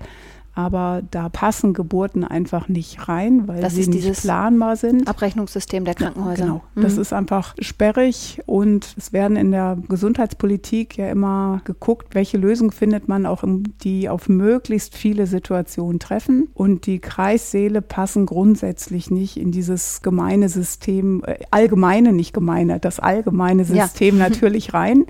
Aber 0.58 1.02
da 1.12 1.28
passen 1.28 1.73
Geburten 1.73 2.25
einfach 2.25 2.68
nicht 2.68 3.08
rein, 3.08 3.47
weil 3.47 3.61
das 3.61 3.76
sie 3.76 3.87
nicht 3.87 4.23
planbar 4.23 4.75
sind. 4.75 5.06
Abrechnungssystem 5.06 5.85
der 5.85 5.94
Krankenhäuser. 5.94 6.42
Genau. 6.42 6.62
Mhm. 6.75 6.82
Das 6.82 6.97
ist 6.97 7.12
einfach 7.12 7.54
sperrig 7.61 8.40
und 8.44 8.92
es 8.99 9.12
werden 9.12 9.37
in 9.37 9.52
der 9.52 9.78
Gesundheitspolitik 9.88 10.99
ja 10.99 11.11
immer 11.11 11.61
geguckt, 11.62 12.16
welche 12.16 12.38
Lösung 12.38 12.73
findet 12.73 13.06
man 13.06 13.25
auch, 13.25 13.44
die 13.85 14.08
auf 14.08 14.28
möglichst 14.28 14.97
viele 14.97 15.28
Situationen 15.28 16.00
treffen. 16.00 16.49
Und 16.54 16.87
die 16.87 16.99
Kreissäle 16.99 17.80
passen 17.80 18.26
grundsätzlich 18.26 19.12
nicht 19.12 19.37
in 19.37 19.52
dieses 19.52 20.02
gemeine 20.02 20.49
System, 20.49 21.23
äh, 21.25 21.38
allgemeine, 21.52 22.12
nicht 22.12 22.35
gemeine, 22.35 22.80
das 22.80 22.99
allgemeine 22.99 23.64
System 23.64 24.18
ja. 24.18 24.25
natürlich 24.28 24.75
rein 24.75 25.04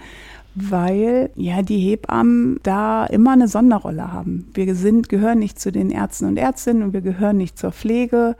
weil 0.70 1.30
ja 1.34 1.62
die 1.62 1.78
Hebammen 1.78 2.60
da 2.62 3.06
immer 3.06 3.32
eine 3.32 3.48
Sonderrolle 3.48 4.12
haben. 4.12 4.48
Wir 4.54 4.74
sind, 4.74 5.08
gehören 5.08 5.38
nicht 5.38 5.60
zu 5.60 5.72
den 5.72 5.90
Ärzten 5.90 6.26
und 6.26 6.36
Ärztinnen 6.36 6.82
und 6.82 6.92
wir 6.92 7.00
gehören 7.00 7.36
nicht 7.36 7.58
zur 7.58 7.72
Pflege. 7.72 8.36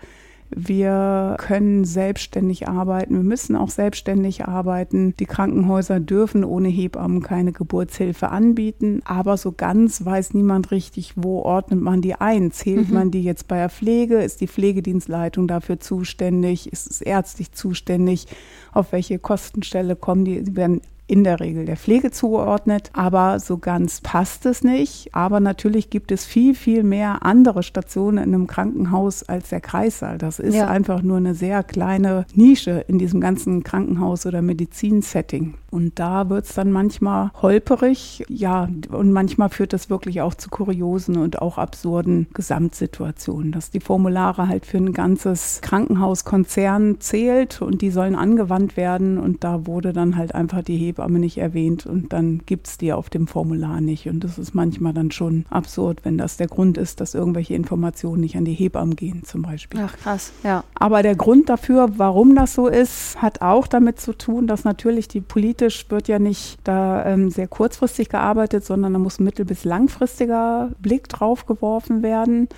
Wir 0.50 1.36
können 1.38 1.84
selbstständig 1.84 2.68
arbeiten. 2.68 3.14
Wir 3.14 3.22
müssen 3.22 3.54
auch 3.54 3.68
selbstständig 3.68 4.46
arbeiten. 4.46 5.14
Die 5.18 5.26
Krankenhäuser 5.26 6.00
dürfen 6.00 6.42
ohne 6.42 6.68
Hebammen 6.68 7.22
keine 7.22 7.52
Geburtshilfe 7.52 8.30
anbieten. 8.30 9.02
Aber 9.04 9.36
so 9.36 9.52
ganz 9.52 10.04
weiß 10.04 10.32
niemand 10.32 10.70
richtig, 10.70 11.12
wo 11.16 11.40
ordnet 11.40 11.80
man 11.80 12.00
die 12.00 12.14
ein. 12.14 12.50
Zählt 12.50 12.88
mhm. 12.88 12.94
man 12.94 13.10
die 13.10 13.22
jetzt 13.22 13.46
bei 13.46 13.56
der 13.56 13.68
Pflege? 13.68 14.22
Ist 14.22 14.40
die 14.40 14.48
Pflegedienstleitung 14.48 15.48
dafür 15.48 15.80
zuständig? 15.80 16.72
Ist 16.72 16.90
es 16.90 17.02
ärztlich 17.02 17.52
zuständig? 17.52 18.26
Auf 18.72 18.92
welche 18.92 19.18
Kostenstelle 19.18 19.96
kommen 19.96 20.24
die? 20.24 20.42
Sie 20.44 20.56
werden 20.56 20.80
in 21.08 21.24
der 21.24 21.40
Regel 21.40 21.64
der 21.64 21.76
Pflege 21.76 22.10
zugeordnet, 22.10 22.90
aber 22.92 23.40
so 23.40 23.56
ganz 23.58 24.02
passt 24.02 24.46
es 24.46 24.62
nicht. 24.62 25.14
Aber 25.14 25.40
natürlich 25.40 25.90
gibt 25.90 26.12
es 26.12 26.26
viel, 26.26 26.54
viel 26.54 26.82
mehr 26.82 27.24
andere 27.24 27.62
Stationen 27.62 28.18
in 28.18 28.34
einem 28.34 28.46
Krankenhaus 28.46 29.22
als 29.22 29.48
der 29.48 29.60
Kreissaal. 29.60 30.18
Das 30.18 30.38
ist 30.38 30.54
ja. 30.54 30.68
einfach 30.68 31.02
nur 31.02 31.16
eine 31.16 31.34
sehr 31.34 31.64
kleine 31.64 32.26
Nische 32.34 32.84
in 32.88 32.98
diesem 32.98 33.20
ganzen 33.20 33.64
Krankenhaus- 33.64 34.26
oder 34.26 34.42
Medizinsetting. 34.42 35.54
Und 35.70 35.98
da 35.98 36.30
wird 36.30 36.46
es 36.46 36.54
dann 36.54 36.72
manchmal 36.72 37.30
holperig, 37.42 38.24
ja, 38.28 38.68
und 38.90 39.12
manchmal 39.12 39.50
führt 39.50 39.74
das 39.74 39.90
wirklich 39.90 40.22
auch 40.22 40.34
zu 40.34 40.48
kuriosen 40.48 41.18
und 41.18 41.42
auch 41.42 41.58
absurden 41.58 42.26
Gesamtsituationen, 42.32 43.52
dass 43.52 43.70
die 43.70 43.80
Formulare 43.80 44.48
halt 44.48 44.64
für 44.64 44.78
ein 44.78 44.94
ganzes 44.94 45.60
Krankenhauskonzern 45.60 47.00
zählt 47.00 47.60
und 47.60 47.82
die 47.82 47.90
sollen 47.90 48.14
angewandt 48.14 48.78
werden 48.78 49.18
und 49.18 49.44
da 49.44 49.66
wurde 49.66 49.92
dann 49.92 50.16
halt 50.16 50.34
einfach 50.34 50.62
die 50.62 50.78
Hebamme 50.78 51.18
nicht 51.18 51.36
erwähnt 51.36 51.84
und 51.84 52.14
dann 52.14 52.40
gibt 52.46 52.68
es 52.68 52.78
die 52.78 52.94
auf 52.94 53.10
dem 53.10 53.26
Formular 53.26 53.82
nicht. 53.82 54.08
Und 54.08 54.24
das 54.24 54.38
ist 54.38 54.54
manchmal 54.54 54.94
dann 54.94 55.10
schon 55.10 55.44
absurd, 55.50 56.00
wenn 56.04 56.16
das 56.16 56.38
der 56.38 56.48
Grund 56.48 56.78
ist, 56.78 57.00
dass 57.00 57.14
irgendwelche 57.14 57.54
Informationen 57.54 58.22
nicht 58.22 58.36
an 58.36 58.46
die 58.46 58.54
Hebammen 58.54 58.96
gehen 58.96 59.22
zum 59.24 59.42
Beispiel. 59.42 59.80
Ach 59.84 59.94
krass, 59.98 60.32
ja. 60.42 60.64
Aber 60.74 61.02
der 61.02 61.14
Grund 61.14 61.50
dafür, 61.50 61.90
warum 61.98 62.34
das 62.34 62.54
so 62.54 62.68
ist, 62.68 63.20
hat 63.20 63.42
auch 63.42 63.66
damit 63.66 64.00
zu 64.00 64.16
tun, 64.16 64.46
dass 64.46 64.64
natürlich 64.64 65.08
die 65.08 65.20
Politik 65.20 65.57
politisch 65.58 65.90
wird 65.90 66.08
ja 66.08 66.18
nicht 66.18 66.58
da 66.64 67.04
ähm, 67.04 67.30
sehr 67.30 67.48
kurzfristig 67.48 68.08
gearbeitet, 68.08 68.64
sondern 68.64 68.92
da 68.92 68.98
muss 68.98 69.18
mittel- 69.18 69.44
bis 69.44 69.64
langfristiger 69.64 70.70
Blick 70.78 71.08
drauf 71.08 71.46
geworfen 71.46 72.02
werden. 72.02 72.48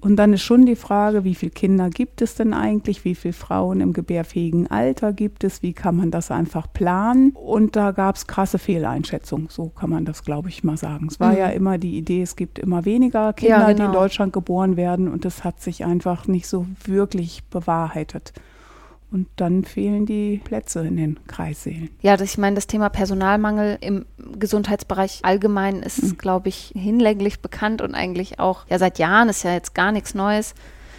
Und 0.00 0.16
dann 0.16 0.32
ist 0.32 0.40
schon 0.40 0.64
die 0.64 0.76
Frage, 0.76 1.24
wie 1.24 1.34
viele 1.34 1.52
Kinder 1.52 1.90
gibt 1.90 2.22
es 2.22 2.34
denn 2.34 2.54
eigentlich, 2.54 3.04
wie 3.04 3.14
viele 3.14 3.34
Frauen 3.34 3.82
im 3.82 3.92
gebärfähigen 3.92 4.70
Alter 4.70 5.12
gibt 5.12 5.44
es, 5.44 5.62
wie 5.62 5.74
kann 5.74 5.94
man 5.94 6.10
das 6.10 6.30
einfach 6.30 6.72
planen? 6.72 7.32
Und 7.32 7.76
da 7.76 7.90
gab 7.90 8.16
es 8.16 8.26
krasse 8.26 8.58
Fehleinschätzungen, 8.58 9.48
so 9.50 9.68
kann 9.68 9.90
man 9.90 10.06
das, 10.06 10.24
glaube 10.24 10.48
ich, 10.48 10.64
mal 10.64 10.78
sagen. 10.78 11.08
Es 11.10 11.20
war 11.20 11.32
mhm. 11.32 11.38
ja 11.38 11.48
immer 11.48 11.76
die 11.76 11.98
Idee, 11.98 12.22
es 12.22 12.36
gibt 12.36 12.58
immer 12.58 12.86
weniger 12.86 13.34
Kinder, 13.34 13.58
ja, 13.58 13.66
genau. 13.66 13.76
die 13.76 13.84
in. 13.84 13.92
Deutschland 13.92 14.32
geboren 14.32 14.78
werden 14.78 15.06
und 15.06 15.26
das 15.26 15.44
hat 15.44 15.60
sich 15.60 15.84
einfach 15.84 16.26
nicht 16.26 16.46
so 16.46 16.64
wirklich 16.86 17.44
bewahrheitet. 17.50 18.32
Und 19.12 19.26
dann 19.36 19.64
fehlen 19.64 20.06
die 20.06 20.40
Plätze 20.44 20.80
in 20.86 20.96
den 20.96 21.26
Kreissälen. 21.26 21.90
Ja, 22.00 22.16
das, 22.16 22.30
ich 22.30 22.38
meine, 22.38 22.54
das 22.54 22.68
Thema 22.68 22.88
Personalmangel 22.90 23.78
im 23.80 24.06
Gesundheitsbereich 24.38 25.20
allgemein 25.22 25.82
ist, 25.82 26.02
mhm. 26.02 26.18
glaube 26.18 26.48
ich, 26.48 26.72
hinlänglich 26.76 27.40
bekannt 27.40 27.82
und 27.82 27.94
eigentlich 27.94 28.38
auch, 28.38 28.66
ja, 28.68 28.78
seit 28.78 28.98
Jahren 28.98 29.28
ist 29.28 29.42
ja 29.42 29.52
jetzt 29.52 29.74
gar 29.74 29.90
nichts 29.90 30.14
Neues. 30.14 30.54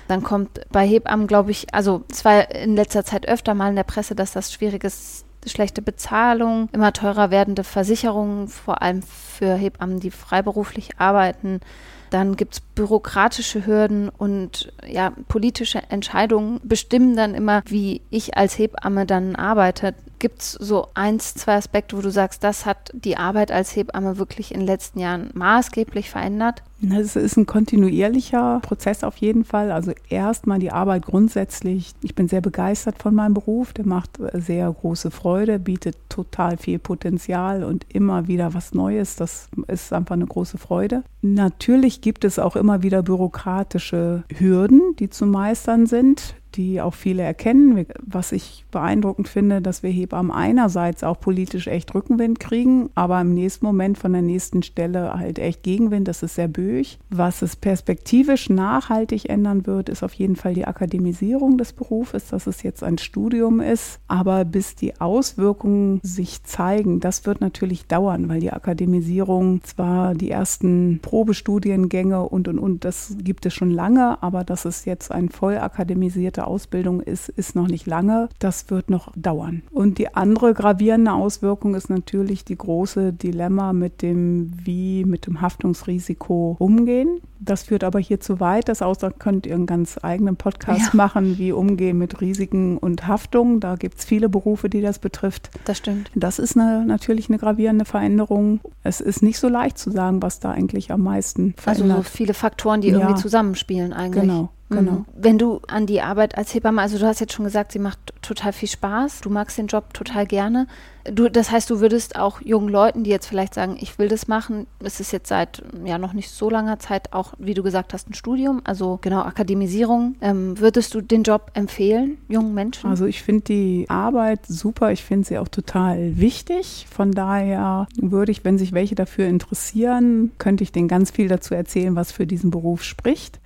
Dann 0.09 0.23
kommt 0.23 0.59
bei 0.71 0.85
Hebammen, 0.85 1.25
glaube 1.25 1.51
ich, 1.51 1.73
also 1.73 2.03
es 2.11 2.25
war 2.25 2.53
in 2.53 2.75
letzter 2.75 3.05
Zeit 3.05 3.29
öfter 3.29 3.53
mal 3.53 3.69
in 3.69 3.77
der 3.77 3.83
Presse, 3.83 4.13
dass 4.13 4.33
das 4.33 4.51
schwierig 4.51 4.83
ist, 4.83 5.25
schlechte 5.45 5.81
Bezahlung, 5.81 6.67
immer 6.73 6.91
teurer 6.91 7.31
werdende 7.31 7.63
Versicherungen, 7.63 8.49
vor 8.49 8.81
allem 8.81 9.03
für 9.03 9.55
Hebammen, 9.55 10.01
die 10.01 10.11
freiberuflich 10.11 10.99
arbeiten. 10.99 11.61
Dann 12.09 12.35
gibt 12.35 12.55
es 12.55 12.61
bürokratische 12.81 13.67
Hürden 13.67 14.09
und 14.09 14.73
ja, 14.87 15.13
politische 15.27 15.83
Entscheidungen 15.89 16.59
bestimmen 16.63 17.15
dann 17.15 17.35
immer, 17.35 17.61
wie 17.67 18.01
ich 18.09 18.37
als 18.37 18.57
Hebamme 18.57 19.05
dann 19.05 19.35
arbeite. 19.35 19.93
Gibt 20.17 20.41
es 20.41 20.51
so 20.53 20.87
eins, 20.95 21.35
zwei 21.35 21.55
Aspekte, 21.55 21.95
wo 21.95 22.01
du 22.01 22.09
sagst, 22.09 22.43
das 22.43 22.65
hat 22.65 22.91
die 22.93 23.17
Arbeit 23.17 23.51
als 23.51 23.75
Hebamme 23.75 24.17
wirklich 24.17 24.51
in 24.51 24.61
den 24.61 24.67
letzten 24.67 24.99
Jahren 24.99 25.29
maßgeblich 25.33 26.09
verändert? 26.09 26.63
Es 26.89 27.15
ist 27.15 27.37
ein 27.37 27.45
kontinuierlicher 27.45 28.59
Prozess 28.61 29.03
auf 29.03 29.17
jeden 29.17 29.45
Fall. 29.45 29.71
Also 29.71 29.93
erstmal 30.09 30.57
die 30.57 30.71
Arbeit 30.71 31.05
grundsätzlich. 31.05 31.93
Ich 32.01 32.15
bin 32.15 32.27
sehr 32.27 32.41
begeistert 32.41 32.97
von 32.97 33.13
meinem 33.13 33.35
Beruf. 33.35 33.73
Der 33.73 33.85
macht 33.85 34.19
sehr 34.33 34.71
große 34.71 35.11
Freude, 35.11 35.59
bietet 35.59 35.95
total 36.09 36.57
viel 36.57 36.79
Potenzial 36.79 37.63
und 37.63 37.85
immer 37.89 38.27
wieder 38.27 38.55
was 38.55 38.73
Neues. 38.73 39.15
Das 39.15 39.49
ist 39.67 39.93
einfach 39.93 40.13
eine 40.13 40.25
große 40.25 40.57
Freude. 40.57 41.03
Natürlich 41.21 42.01
gibt 42.01 42.25
es 42.25 42.39
auch 42.39 42.55
immer 42.55 42.70
wieder 42.81 43.03
bürokratische 43.03 44.23
Hürden, 44.33 44.95
die 44.97 45.09
zu 45.09 45.25
meistern 45.25 45.85
sind 45.85 46.35
die 46.55 46.81
auch 46.81 46.93
viele 46.93 47.23
erkennen. 47.23 47.85
Was 48.01 48.31
ich 48.31 48.65
beeindruckend 48.71 49.27
finde, 49.27 49.61
dass 49.61 49.83
wir 49.83 49.89
Hebammen 49.89 50.31
einerseits 50.31 51.03
auch 51.03 51.19
politisch 51.19 51.67
echt 51.67 51.93
Rückenwind 51.93 52.39
kriegen, 52.39 52.89
aber 52.95 53.19
im 53.21 53.33
nächsten 53.33 53.65
Moment 53.65 53.97
von 53.97 54.13
der 54.13 54.21
nächsten 54.21 54.63
Stelle 54.63 55.13
halt 55.13 55.39
echt 55.39 55.63
Gegenwind. 55.63 56.07
Das 56.07 56.23
ist 56.23 56.35
sehr 56.35 56.47
böig. 56.47 56.99
Was 57.09 57.41
es 57.41 57.55
perspektivisch 57.55 58.49
nachhaltig 58.49 59.29
ändern 59.29 59.65
wird, 59.65 59.89
ist 59.89 60.03
auf 60.03 60.13
jeden 60.13 60.35
Fall 60.35 60.53
die 60.53 60.65
Akademisierung 60.65 61.57
des 61.57 61.73
Berufes, 61.73 62.27
dass 62.27 62.47
es 62.47 62.63
jetzt 62.63 62.83
ein 62.83 62.97
Studium 62.97 63.59
ist. 63.59 63.99
Aber 64.07 64.45
bis 64.45 64.75
die 64.75 64.99
Auswirkungen 64.99 65.99
sich 66.03 66.43
zeigen, 66.43 66.99
das 66.99 67.25
wird 67.25 67.41
natürlich 67.41 67.85
dauern, 67.87 68.29
weil 68.29 68.39
die 68.39 68.51
Akademisierung 68.51 69.63
zwar 69.63 70.15
die 70.15 70.31
ersten 70.31 70.99
Probestudiengänge 71.01 72.21
und 72.21 72.47
und 72.47 72.59
und, 72.59 72.85
das 72.85 73.15
gibt 73.23 73.45
es 73.45 73.53
schon 73.53 73.71
lange, 73.71 74.21
aber 74.21 74.43
dass 74.43 74.65
es 74.65 74.85
jetzt 74.85 75.11
ein 75.11 75.29
voll 75.29 75.57
akademisierter 75.57 76.40
absolvierte 76.41 76.47
Ausbildung 76.47 77.01
ist, 77.01 77.29
ist 77.29 77.55
noch 77.55 77.67
nicht 77.67 77.85
lange. 77.85 78.29
Das 78.39 78.69
wird 78.69 78.89
noch 78.89 79.11
dauern. 79.15 79.63
Und 79.71 79.97
die 79.97 80.13
andere 80.13 80.53
gravierende 80.53 81.13
Auswirkung 81.13 81.75
ist 81.75 81.89
natürlich 81.89 82.45
die 82.45 82.57
große 82.57 83.13
Dilemma 83.13 83.73
mit 83.73 84.01
dem, 84.01 84.51
wie 84.63 85.05
mit 85.05 85.27
dem 85.27 85.41
Haftungsrisiko 85.41 86.55
umgehen. 86.59 87.21
Das 87.39 87.63
führt 87.63 87.83
aber 87.83 87.99
hier 87.99 88.19
zu 88.19 88.39
weit. 88.39 88.69
Das 88.69 88.83
außer 88.83 89.09
könnt 89.11 89.47
ihr 89.47 89.55
einen 89.55 89.65
ganz 89.65 89.97
eigenen 90.01 90.35
Podcast 90.35 90.93
ja. 90.93 90.97
machen, 90.97 91.39
wie 91.39 91.51
umgehen 91.51 91.97
mit 91.97 92.21
Risiken 92.21 92.77
und 92.77 93.07
Haftung. 93.07 93.59
Da 93.59 93.75
gibt 93.75 93.97
es 93.97 94.05
viele 94.05 94.29
Berufe, 94.29 94.69
die 94.69 94.81
das 94.81 94.99
betrifft. 94.99 95.49
Das 95.65 95.79
stimmt. 95.79 96.11
Das 96.13 96.37
ist 96.37 96.55
eine, 96.55 96.85
natürlich 96.85 97.29
eine 97.29 97.39
gravierende 97.39 97.85
Veränderung. 97.85 98.59
Es 98.83 99.01
ist 99.01 99.23
nicht 99.23 99.39
so 99.39 99.49
leicht 99.49 99.79
zu 99.79 99.89
sagen, 99.89 100.21
was 100.21 100.39
da 100.39 100.51
eigentlich 100.51 100.91
am 100.91 101.01
meisten 101.01 101.55
verändert. 101.57 101.97
Also 101.97 102.03
so 102.03 102.09
viele 102.09 102.35
Faktoren, 102.35 102.81
die 102.81 102.89
ja. 102.89 102.99
irgendwie 102.99 103.19
zusammenspielen 103.19 103.91
eigentlich. 103.93 104.21
Genau. 104.21 104.49
Genau. 104.71 104.91
Mhm. 104.91 105.05
Wenn 105.13 105.37
du 105.37 105.59
an 105.67 105.85
die 105.85 106.01
Arbeit 106.01 106.37
als 106.37 106.53
Hebamme, 106.53 106.81
also 106.81 106.97
du 106.97 107.05
hast 107.05 107.19
jetzt 107.19 107.33
schon 107.33 107.45
gesagt, 107.45 107.73
sie 107.73 107.79
macht 107.79 107.99
total 108.21 108.53
viel 108.53 108.69
Spaß, 108.69 109.21
du 109.21 109.29
magst 109.29 109.57
den 109.57 109.67
Job 109.67 109.93
total 109.93 110.25
gerne. 110.25 110.67
Du, 111.03 111.29
das 111.29 111.51
heißt, 111.51 111.69
du 111.69 111.79
würdest 111.79 112.15
auch 112.15 112.41
jungen 112.41 112.69
Leuten, 112.69 113.03
die 113.03 113.09
jetzt 113.09 113.25
vielleicht 113.25 113.55
sagen, 113.55 113.75
ich 113.79 113.97
will 113.97 114.07
das 114.07 114.27
machen, 114.27 114.67
es 114.79 114.99
ist 114.99 115.11
jetzt 115.11 115.29
seit 115.29 115.63
ja 115.83 115.97
noch 115.97 116.13
nicht 116.13 116.29
so 116.29 116.49
langer 116.49 116.79
Zeit 116.79 117.11
auch, 117.11 117.33
wie 117.39 117.55
du 117.55 117.63
gesagt 117.63 117.93
hast, 117.93 118.09
ein 118.09 118.13
Studium, 118.13 118.61
also 118.63 118.99
genau 119.01 119.21
Akademisierung. 119.21 120.15
Ähm, 120.21 120.59
würdest 120.59 120.93
du 120.93 121.01
den 121.01 121.23
Job 121.23 121.51
empfehlen, 121.53 122.17
jungen 122.29 122.53
Menschen? 122.53 122.89
Also 122.89 123.05
ich 123.07 123.23
finde 123.23 123.43
die 123.45 123.85
Arbeit 123.89 124.45
super, 124.45 124.91
ich 124.91 125.03
finde 125.03 125.27
sie 125.27 125.37
auch 125.39 125.47
total 125.47 126.17
wichtig. 126.19 126.85
Von 126.89 127.11
daher 127.11 127.87
würde 127.99 128.31
ich, 128.31 128.45
wenn 128.45 128.59
sich 128.59 128.71
welche 128.71 128.95
dafür 128.95 129.25
interessieren, 129.25 130.31
könnte 130.37 130.63
ich 130.63 130.71
denen 130.71 130.87
ganz 130.87 131.11
viel 131.11 131.27
dazu 131.27 131.55
erzählen, 131.55 131.95
was 131.95 132.11
für 132.11 132.27
diesen 132.27 132.51
Beruf 132.51 132.83
spricht. 132.83 133.39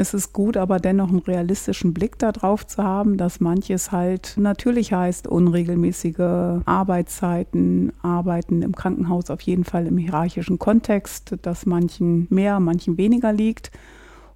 Es 0.00 0.14
ist 0.14 0.32
gut, 0.32 0.56
aber 0.56 0.78
dennoch 0.78 1.08
einen 1.08 1.18
realistischen 1.18 1.92
Blick 1.92 2.20
darauf 2.20 2.64
zu 2.64 2.84
haben, 2.84 3.16
dass 3.16 3.40
manches 3.40 3.90
halt 3.90 4.34
natürlich 4.36 4.92
heißt, 4.92 5.26
unregelmäßige 5.26 6.62
Arbeitszeiten, 6.64 7.92
Arbeiten 8.00 8.62
im 8.62 8.76
Krankenhaus 8.76 9.28
auf 9.28 9.40
jeden 9.40 9.64
Fall 9.64 9.88
im 9.88 9.98
hierarchischen 9.98 10.60
Kontext, 10.60 11.34
dass 11.42 11.66
manchen 11.66 12.28
mehr, 12.30 12.60
manchen 12.60 12.96
weniger 12.96 13.32
liegt 13.32 13.72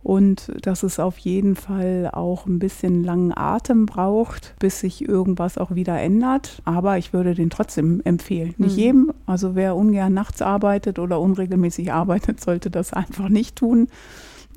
und 0.03 0.51
dass 0.63 0.83
es 0.83 0.99
auf 0.99 1.17
jeden 1.19 1.55
Fall 1.55 2.11
auch 2.13 2.47
ein 2.47 2.59
bisschen 2.59 3.05
langen 3.05 3.33
Atem 3.33 3.87
braucht, 3.87 4.57
bis 4.59 4.81
sich 4.81 5.09
irgendwas 5.09 5.59
auch 5.59 5.77
wieder 5.77 5.97
ändert. 5.97 6.61
Aber 6.65 6.99
ich 6.99 7.13
würde 7.13 7.37
den 7.37 7.51
trotzdem 7.51 8.03
empfehlen. 8.05 8.57
Nicht 8.59 8.79
mhm. 8.79 8.83
jedem, 8.83 9.13
also 9.27 9.55
wer 9.55 9.77
ungern 9.77 10.13
nachts 10.13 10.43
arbeitet 10.43 10.99
oder 10.99 11.21
unregelmäßig 11.21 11.93
arbeitet, 11.93 12.41
sollte 12.41 12.69
das 12.69 12.93
einfach 12.93 13.29
nicht 13.29 13.55
tun. 13.55 13.87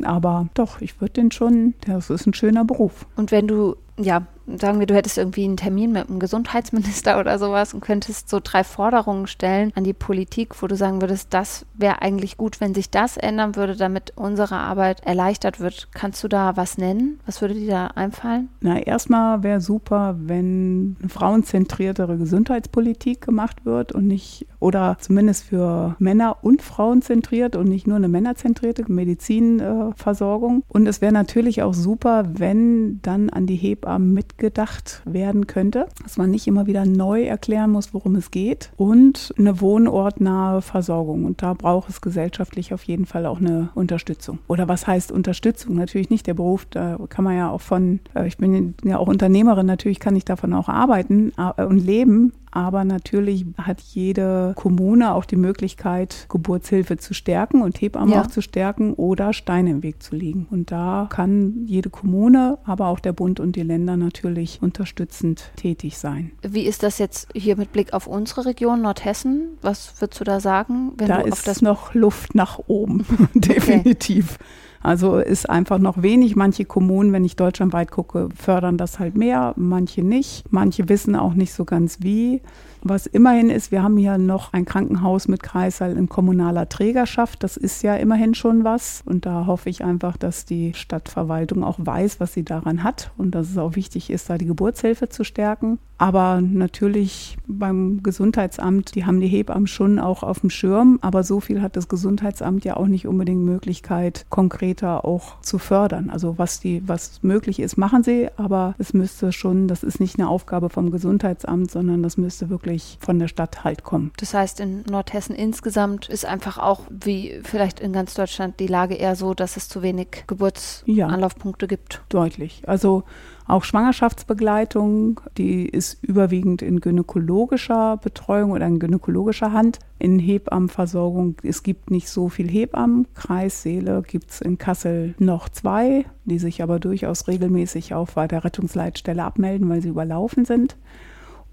Aber 0.03 0.47
doch, 0.53 0.81
ich 0.81 0.99
würde 0.99 1.13
den 1.13 1.31
schon, 1.31 1.73
das 1.85 2.09
ist 2.09 2.25
ein 2.27 2.33
schöner 2.33 2.65
Beruf. 2.65 3.05
Und 3.15 3.31
wenn 3.31 3.47
du 3.47 3.75
ja 3.97 4.27
sagen 4.47 4.79
wir, 4.79 4.87
du 4.87 4.95
hättest 4.95 5.17
irgendwie 5.17 5.43
einen 5.43 5.57
Termin 5.57 5.91
mit 5.91 6.09
einem 6.09 6.19
Gesundheitsminister 6.19 7.19
oder 7.19 7.39
sowas 7.39 7.73
und 7.73 7.81
könntest 7.81 8.29
so 8.29 8.39
drei 8.43 8.63
Forderungen 8.63 9.27
stellen 9.27 9.71
an 9.75 9.83
die 9.83 9.93
Politik, 9.93 10.61
wo 10.61 10.67
du 10.67 10.75
sagen 10.75 11.01
würdest, 11.01 11.33
das 11.33 11.65
wäre 11.73 12.01
eigentlich 12.01 12.37
gut, 12.37 12.61
wenn 12.61 12.73
sich 12.73 12.89
das 12.89 13.17
ändern 13.17 13.55
würde, 13.55 13.75
damit 13.75 14.13
unsere 14.15 14.55
Arbeit 14.55 15.05
erleichtert 15.05 15.59
wird. 15.59 15.89
Kannst 15.93 16.23
du 16.23 16.27
da 16.27 16.55
was 16.57 16.77
nennen? 16.77 17.19
Was 17.25 17.41
würde 17.41 17.55
dir 17.55 17.69
da 17.69 17.87
einfallen? 17.87 18.49
Na, 18.61 18.77
erstmal 18.79 19.43
wäre 19.43 19.61
super, 19.61 20.15
wenn 20.17 20.95
eine 20.99 21.09
frauenzentriertere 21.09 22.17
Gesundheitspolitik 22.17 23.21
gemacht 23.21 23.65
wird 23.65 23.91
und 23.91 24.07
nicht, 24.07 24.47
oder 24.59 24.97
zumindest 24.99 25.45
für 25.45 25.95
Männer 25.99 26.37
und 26.41 26.61
Frauen 26.61 27.01
zentriert 27.01 27.55
und 27.55 27.67
nicht 27.67 27.87
nur 27.87 27.97
eine 27.97 28.07
männerzentrierte 28.07 28.91
Medizinversorgung. 28.91 30.59
Äh, 30.59 30.63
und 30.69 30.87
es 30.87 31.01
wäre 31.01 31.13
natürlich 31.13 31.61
auch 31.63 31.73
super, 31.73 32.25
wenn 32.33 33.01
dann 33.01 33.29
an 33.29 33.47
die 33.47 33.55
Hebammen 33.55 34.13
mitgedacht 34.35 35.01
werden 35.05 35.47
könnte, 35.47 35.87
dass 36.03 36.17
man 36.17 36.29
nicht 36.29 36.47
immer 36.47 36.67
wieder 36.67 36.85
neu 36.85 37.23
erklären 37.23 37.71
muss, 37.71 37.93
worum 37.93 38.15
es 38.15 38.31
geht. 38.31 38.71
Und 38.75 39.33
eine 39.37 39.61
wohnortnahe 39.61 40.61
Versorgung. 40.61 41.25
Und 41.25 41.41
da 41.41 41.53
braucht 41.53 41.89
es 41.89 42.01
gesellschaftlich 42.01 42.73
auf 42.73 42.83
jeden 42.83 43.05
Fall 43.05 43.25
auch 43.25 43.39
eine 43.39 43.69
Unterstützung. 43.75 44.39
Oder 44.47 44.67
was 44.67 44.87
heißt 44.87 45.11
Unterstützung? 45.11 45.75
Natürlich 45.75 46.09
nicht 46.09 46.27
der 46.27 46.33
Beruf, 46.33 46.65
da 46.69 46.97
kann 47.09 47.23
man 47.23 47.37
ja 47.37 47.49
auch 47.49 47.61
von, 47.61 47.99
äh, 48.13 48.27
ich 48.27 48.37
bin 48.37 48.75
ja 48.83 48.97
auch 48.97 49.07
Unternehmerin, 49.07 49.65
natürlich 49.65 49.99
kann 49.99 50.15
ich 50.15 50.25
davon 50.25 50.53
auch 50.53 50.67
arbeiten 50.67 51.31
äh, 51.37 51.63
und 51.63 51.79
leben, 51.79 52.33
aber 52.55 52.85
natürlich 52.85 53.45
hat 53.57 53.81
jede 53.81 54.53
Kommune 54.55 55.13
auch 55.13 55.25
die 55.25 55.35
Möglichkeit, 55.35 56.25
Geburtshilfe 56.29 56.95
zu 56.95 57.13
stärken 57.13 57.61
und 57.61 57.81
Hebammen 57.81 58.13
ja. 58.13 58.21
auch 58.21 58.27
zu 58.27 58.41
stärken 58.41 58.93
oder 58.93 59.33
Steine 59.33 59.71
im 59.71 59.83
Weg 59.83 60.01
zu 60.01 60.15
liegen. 60.15 60.47
Und 60.49 60.71
da 60.71 61.07
kann 61.09 61.65
jede 61.65 61.89
Kommune, 61.89 62.57
aber 62.63 62.87
auch 62.87 63.01
der 63.01 63.11
Bund 63.11 63.41
und 63.41 63.57
die 63.57 63.63
Länder 63.63 63.97
natürlich 63.97 64.59
unterstützend 64.61 65.51
tätig 65.57 65.97
sein. 65.97 66.31
Wie 66.41 66.63
ist 66.63 66.81
das 66.81 66.97
jetzt 66.97 67.27
hier 67.35 67.57
mit 67.57 67.73
Blick 67.73 67.91
auf 67.91 68.07
unsere 68.07 68.45
Region 68.45 68.81
Nordhessen? 68.81 69.57
Was 69.61 70.01
würdest 70.01 70.21
du 70.21 70.23
da 70.23 70.39
sagen? 70.39 70.93
da 70.95 71.19
ist 71.19 71.61
noch 71.61 71.93
Luft 71.93 72.35
nach 72.35 72.59
oben, 72.67 73.05
definitiv. 73.33 74.35
Okay. 74.35 74.45
Also 74.85 75.17
ist 75.17 75.49
einfach 75.49 75.79
noch 75.79 76.03
wenig. 76.03 76.35
Manche 76.35 76.63
Kommunen, 76.63 77.11
wenn 77.11 77.25
ich 77.25 77.35
deutschlandweit 77.35 77.89
gucke, 77.89 78.29
fördern 78.35 78.77
das 78.77 78.99
halt 78.99 79.17
mehr, 79.17 79.53
manche 79.55 80.03
nicht. 80.03 80.43
Manche 80.51 80.87
wissen 80.87 81.15
auch 81.15 81.33
nicht 81.33 81.53
so 81.53 81.65
ganz 81.65 81.97
wie. 82.01 82.43
Was 82.87 83.07
immerhin 83.07 83.49
ist, 83.49 83.71
wir 83.71 83.81
haben 83.81 83.97
hier 83.97 84.19
noch 84.19 84.53
ein 84.53 84.63
Krankenhaus 84.63 85.27
mit 85.27 85.41
Kreissaal 85.41 85.97
in 85.97 86.07
kommunaler 86.07 86.69
Trägerschaft. 86.69 87.41
Das 87.41 87.57
ist 87.57 87.81
ja 87.81 87.95
immerhin 87.95 88.35
schon 88.35 88.63
was. 88.63 89.01
Und 89.05 89.25
da 89.25 89.47
hoffe 89.47 89.71
ich 89.71 89.83
einfach, 89.83 90.17
dass 90.17 90.45
die 90.45 90.75
Stadtverwaltung 90.75 91.63
auch 91.63 91.79
weiß, 91.79 92.19
was 92.19 92.33
sie 92.33 92.43
daran 92.43 92.83
hat 92.83 93.09
und 93.17 93.33
dass 93.33 93.49
es 93.49 93.57
auch 93.57 93.75
wichtig 93.75 94.11
ist, 94.11 94.29
da 94.29 94.37
die 94.37 94.45
Geburtshilfe 94.45 95.09
zu 95.09 95.23
stärken. 95.23 95.79
Aber 95.97 96.41
natürlich 96.41 97.37
beim 97.47 98.03
Gesundheitsamt, 98.03 98.95
die 98.95 99.05
haben 99.05 99.21
die 99.21 99.27
Hebammen 99.27 99.65
schon 99.65 99.97
auch 99.97 100.23
auf 100.23 100.41
dem 100.41 100.49
Schirm. 100.49 100.99
Aber 101.01 101.23
so 101.23 101.39
viel 101.39 101.63
hat 101.63 101.77
das 101.77 101.87
Gesundheitsamt 101.87 102.65
ja 102.65 102.77
auch 102.77 102.87
nicht 102.87 103.07
unbedingt 103.07 103.45
Möglichkeit, 103.45 104.25
konkreter 104.29 105.05
auch 105.05 105.39
zu 105.41 105.57
fördern. 105.57 106.09
Also 106.11 106.37
was 106.37 106.59
die, 106.59 106.87
was 106.87 107.23
möglich 107.23 107.59
ist, 107.59 107.77
machen 107.77 108.03
sie. 108.03 108.27
Aber 108.35 108.75
es 108.77 108.93
müsste 108.93 109.31
schon, 109.31 109.67
das 109.67 109.83
ist 109.83 109.99
nicht 109.99 110.19
eine 110.19 110.29
Aufgabe 110.29 110.69
vom 110.69 110.91
Gesundheitsamt, 110.91 111.71
sondern 111.71 112.03
das 112.03 112.17
müsste 112.17 112.49
wirklich 112.49 112.74
wirklich 112.75 112.97
von 112.99 113.19
der 113.19 113.27
Stadt 113.27 113.63
halt 113.63 113.83
kommen. 113.83 114.11
Das 114.17 114.33
heißt, 114.33 114.59
in 114.59 114.83
Nordhessen 114.89 115.35
insgesamt 115.35 116.09
ist 116.09 116.25
einfach 116.25 116.57
auch, 116.57 116.81
wie 116.89 117.39
vielleicht 117.43 117.79
in 117.79 117.93
ganz 117.93 118.13
Deutschland, 118.13 118.59
die 118.59 118.67
Lage 118.67 118.95
eher 118.95 119.15
so, 119.15 119.33
dass 119.33 119.57
es 119.57 119.69
zu 119.69 119.81
wenig 119.81 120.23
Geburtsanlaufpunkte 120.27 121.65
ja, 121.65 121.67
gibt. 121.67 122.01
Deutlich. 122.09 122.63
Also 122.67 123.03
auch 123.47 123.63
Schwangerschaftsbegleitung, 123.63 125.21
die 125.37 125.67
ist 125.67 126.03
überwiegend 126.03 126.61
in 126.61 126.81
gynäkologischer 126.81 127.97
Betreuung 127.97 128.51
oder 128.51 128.65
in 128.65 128.79
gynäkologischer 128.79 129.51
Hand. 129.51 129.79
In 129.99 130.17
Hebammenversorgung, 130.19 131.35
es 131.43 131.61
gibt 131.61 131.91
nicht 131.91 132.09
so 132.09 132.27
viel 132.29 132.49
Hebammen. 132.49 133.07
Kreissäle 133.13 134.01
gibt 134.01 134.31
es 134.31 134.41
in 134.41 134.57
Kassel 134.57 135.13
noch 135.19 135.47
zwei, 135.47 136.05
die 136.25 136.39
sich 136.39 136.63
aber 136.63 136.79
durchaus 136.79 137.27
regelmäßig 137.27 137.93
auch 137.93 138.09
bei 138.11 138.27
der 138.27 138.43
Rettungsleitstelle 138.43 139.23
abmelden, 139.23 139.69
weil 139.69 139.81
sie 139.81 139.89
überlaufen 139.89 140.45
sind. 140.45 140.75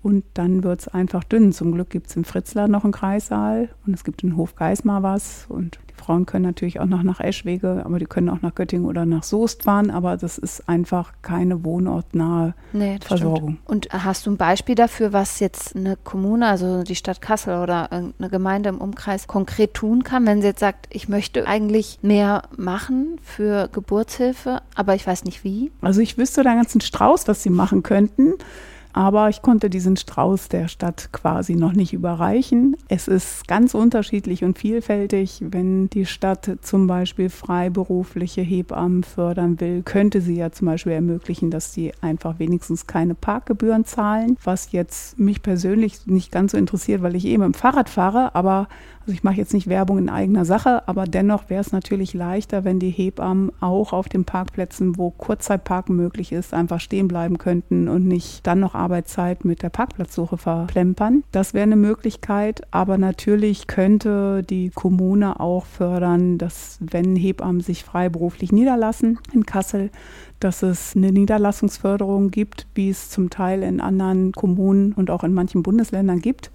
Und 0.03 0.25
dann 0.35 0.65
wird 0.65 0.81
es 0.81 0.89
einfach 0.89 1.23
dünn. 1.23 1.53
Zum 1.53 1.73
Glück 1.73 1.91
gibt 1.91 2.09
es 2.09 2.17
im 2.17 2.25
Fritzlar 2.25 2.67
noch 2.67 2.83
einen 2.83 2.93
Kreissaal 2.93 3.69
und 3.87 3.95
es 3.95 4.03
gibt 4.03 4.25
in 4.25 4.37
Hof 4.37 4.57
Geismar 4.57 5.05
was. 5.05 5.47
Und 5.49 5.79
die 5.91 5.95
Frauen 5.95 6.27
können 6.27 6.45
natürlich 6.45 6.81
auch 6.81 6.87
noch 6.87 7.05
nach 7.05 7.21
Eschwege, 7.21 7.83
aber 7.85 8.01
die 8.01 8.07
können 8.07 8.29
auch 8.29 8.43
nach 8.43 8.57
Göttingen 8.57 8.87
oder 8.87 9.07
nach 9.07 9.23
Soest 9.23 9.63
fahren. 9.63 9.93
Aber 9.93 10.17
das 10.17 10.39
ist 10.39 10.69
einfach 10.69 11.13
keine 11.23 11.65
wohnortnahe 11.65 12.55
nee, 12.73 12.99
Versorgung. 13.01 13.59
Stimmt. 13.63 13.69
Und 13.69 13.89
hast 13.93 14.27
du 14.27 14.33
ein 14.33 14.37
Beispiel 14.37 14.75
dafür, 14.75 15.13
was 15.13 15.39
jetzt 15.39 15.77
eine 15.77 15.97
Kommune, 15.97 16.49
also 16.49 16.83
die 16.83 16.97
Stadt 16.97 17.23
Kassel 17.23 17.63
oder 17.63 17.93
eine 17.93 18.29
Gemeinde 18.29 18.71
im 18.71 18.81
Umkreis 18.81 19.29
konkret 19.29 19.75
tun 19.75 20.03
kann, 20.03 20.27
wenn 20.27 20.41
sie 20.41 20.49
jetzt 20.49 20.61
sagt, 20.61 20.89
ich 20.91 21.09
möchte 21.09 21.47
eigentlich 21.47 22.01
mehr 22.03 22.43
machen 22.57 23.21
für 23.23 23.69
Geburtshilfe, 23.69 24.63
aber 24.75 24.97
ich 24.97 25.07
weiß 25.07 25.23
nicht 25.25 25.45
wie? 25.45 25.71
Also 25.81 26.01
ich 26.01 26.19
wüsste 26.19 26.43
da 26.43 26.51
einen 26.51 26.61
ganzen 26.61 26.81
Strauß, 26.81 27.29
was 27.29 27.45
sie 27.45 27.51
machen 27.51 27.85
könnten. 27.85 28.35
Aber 28.93 29.29
ich 29.29 29.43
konnte 29.43 29.71
diesen 29.71 29.97
Strauß 29.97 30.49
der 30.49 30.69
Stadt 30.69 31.11
quasi 31.13 31.55
noch 31.55 31.73
nicht 31.73 31.93
überreichen. 31.93 32.77
Es 32.89 33.09
ist 33.09 33.49
ganz 33.49 33.75
unterschiedlich 33.75 34.45
und 34.45 34.59
vielfältig. 34.59 35.39
Wenn 35.41 35.89
die 35.89 36.07
Stadt 36.07 36.59
zum 36.61 36.87
Beispiel 36.87 37.31
freiberufliche 37.31 38.43
Hebammen 38.43 39.03
fördern 39.03 39.61
will, 39.61 39.83
könnte 39.83 40.21
sie 40.21 40.37
ja 40.37 40.53
zum 40.53 40.67
Beispiel 40.67 40.93
ermöglichen, 40.93 41.51
dass 41.51 41.73
sie 41.73 41.93
einfach 42.01 42.39
wenigstens 42.39 42.87
keine 42.87 43.15
Parkgebühren 43.15 43.85
zahlen, 43.85 44.37
was 44.45 44.73
jetzt 44.73 45.19
mich 45.19 45.43
persönlich 45.43 46.07
nicht 46.07 46.31
ganz 46.31 46.53
so 46.53 46.59
interessiert, 46.59 47.03
weil 47.03 47.17
ich 47.17 47.25
eben 47.25 47.43
im 47.43 47.55
Fahrrad 47.55 47.89
fahre, 47.89 48.35
aber 48.35 48.69
also 49.03 49.15
ich 49.15 49.25
mache 49.25 49.35
jetzt 49.35 49.53
nicht 49.53 49.67
Werbung 49.67 49.99
in 49.99 50.09
eigener 50.09 50.45
Sache, 50.45 50.87
aber 50.87 51.07
dennoch 51.07 51.51
wäre 51.51 51.61
es 51.61 51.73
natürlich 51.73 52.15
leichter, 52.15 52.63
wenn 52.63 52.79
die 52.79 52.91
Hebammen 52.91 53.51
auch 53.61 53.93
auf 53.93 54.09
den 54.09 54.25
Parkplätzen, 54.25 54.97
wo 54.97 55.11
Kurzzeitparken 55.11 55.97
möglich 55.97 56.31
ist, 56.31 56.55
einfach 56.55 56.79
stehen 56.79 57.09
bleiben 57.09 57.37
könnten 57.37 57.89
und 57.89 58.07
nicht 58.07 58.47
dann 58.47 58.61
noch 58.61 58.77
Arbeitszeit 58.77 59.45
mit 59.45 59.63
der 59.63 59.71
Parkplatzsuche 59.71 60.39
verplempern. 60.39 61.25
Das 61.33 61.53
wäre 61.53 61.65
eine 61.65 61.75
Möglichkeit, 61.75 62.63
aber 62.71 62.97
natürlich 62.97 63.67
könnte 63.67 64.45
die 64.45 64.71
Kommune 64.71 65.41
auch 65.41 65.67
fördern, 65.67 66.39
dass 66.39 66.79
wenn 66.81 67.17
Hebammen 67.17 67.61
sich 67.61 67.83
freiberuflich 67.83 68.53
niederlassen 68.53 69.19
in 69.33 69.45
Kassel, 69.47 69.91
dass 70.39 70.63
es 70.63 70.95
eine 70.95 71.11
Niederlassungsförderung 71.11 72.31
gibt, 72.31 72.69
wie 72.77 72.91
es 72.91 73.11
zum 73.11 73.31
Teil 73.31 73.65
in 73.65 73.81
anderen 73.81 74.31
Kommunen 74.31 74.93
und 74.93 75.11
auch 75.11 75.25
in 75.25 75.35
manchen 75.35 75.65
Bundesländern 75.65 76.21
gibt 76.21 76.53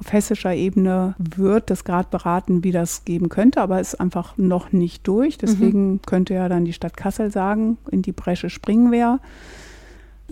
auf 0.00 0.12
hessischer 0.12 0.54
Ebene 0.54 1.14
wird 1.18 1.70
das 1.70 1.84
gerade 1.84 2.08
beraten, 2.10 2.64
wie 2.64 2.72
das 2.72 3.04
geben 3.04 3.28
könnte, 3.28 3.60
aber 3.60 3.80
ist 3.80 4.00
einfach 4.00 4.36
noch 4.38 4.72
nicht 4.72 5.06
durch. 5.06 5.36
Deswegen 5.36 5.92
mhm. 5.92 6.02
könnte 6.02 6.34
ja 6.34 6.48
dann 6.48 6.64
die 6.64 6.72
Stadt 6.72 6.96
Kassel 6.96 7.30
sagen, 7.30 7.76
in 7.90 8.00
die 8.00 8.12
Bresche 8.12 8.48
springen 8.48 8.90
wir. 8.90 9.20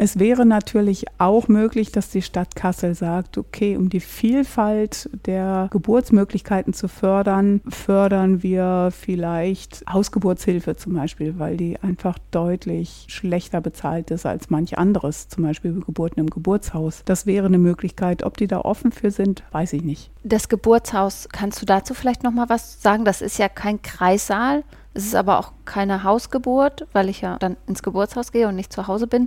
Es 0.00 0.20
wäre 0.20 0.46
natürlich 0.46 1.06
auch 1.18 1.48
möglich, 1.48 1.90
dass 1.90 2.08
die 2.08 2.22
Stadt 2.22 2.54
Kassel 2.54 2.94
sagt, 2.94 3.36
okay, 3.36 3.76
um 3.76 3.90
die 3.90 3.98
Vielfalt 3.98 5.10
der 5.26 5.66
Geburtsmöglichkeiten 5.72 6.72
zu 6.72 6.86
fördern, 6.86 7.60
fördern 7.68 8.44
wir 8.44 8.90
vielleicht 8.92 9.84
Hausgeburtshilfe 9.92 10.76
zum 10.76 10.94
Beispiel, 10.94 11.40
weil 11.40 11.56
die 11.56 11.80
einfach 11.80 12.16
deutlich 12.30 13.06
schlechter 13.08 13.60
bezahlt 13.60 14.12
ist 14.12 14.24
als 14.24 14.50
manch 14.50 14.78
anderes, 14.78 15.26
zum 15.26 15.42
Beispiel 15.42 15.80
Geburten 15.80 16.20
im 16.20 16.30
Geburtshaus. 16.30 17.02
Das 17.04 17.26
wäre 17.26 17.46
eine 17.46 17.58
Möglichkeit. 17.58 18.22
Ob 18.22 18.36
die 18.36 18.46
da 18.46 18.60
offen 18.60 18.92
für 18.92 19.10
sind, 19.10 19.42
weiß 19.50 19.72
ich 19.72 19.82
nicht. 19.82 20.12
Das 20.22 20.48
Geburtshaus, 20.48 21.28
kannst 21.32 21.60
du 21.60 21.66
dazu 21.66 21.92
vielleicht 21.92 22.22
noch 22.22 22.32
mal 22.32 22.48
was 22.48 22.80
sagen? 22.80 23.04
Das 23.04 23.20
ist 23.20 23.36
ja 23.38 23.48
kein 23.48 23.82
Kreissaal. 23.82 24.62
Es 24.94 25.06
ist 25.06 25.16
aber 25.16 25.40
auch 25.40 25.52
keine 25.64 26.04
Hausgeburt, 26.04 26.86
weil 26.92 27.08
ich 27.08 27.20
ja 27.20 27.36
dann 27.38 27.56
ins 27.66 27.82
Geburtshaus 27.82 28.30
gehe 28.30 28.46
und 28.46 28.54
nicht 28.54 28.72
zu 28.72 28.86
Hause 28.86 29.08
bin. 29.08 29.26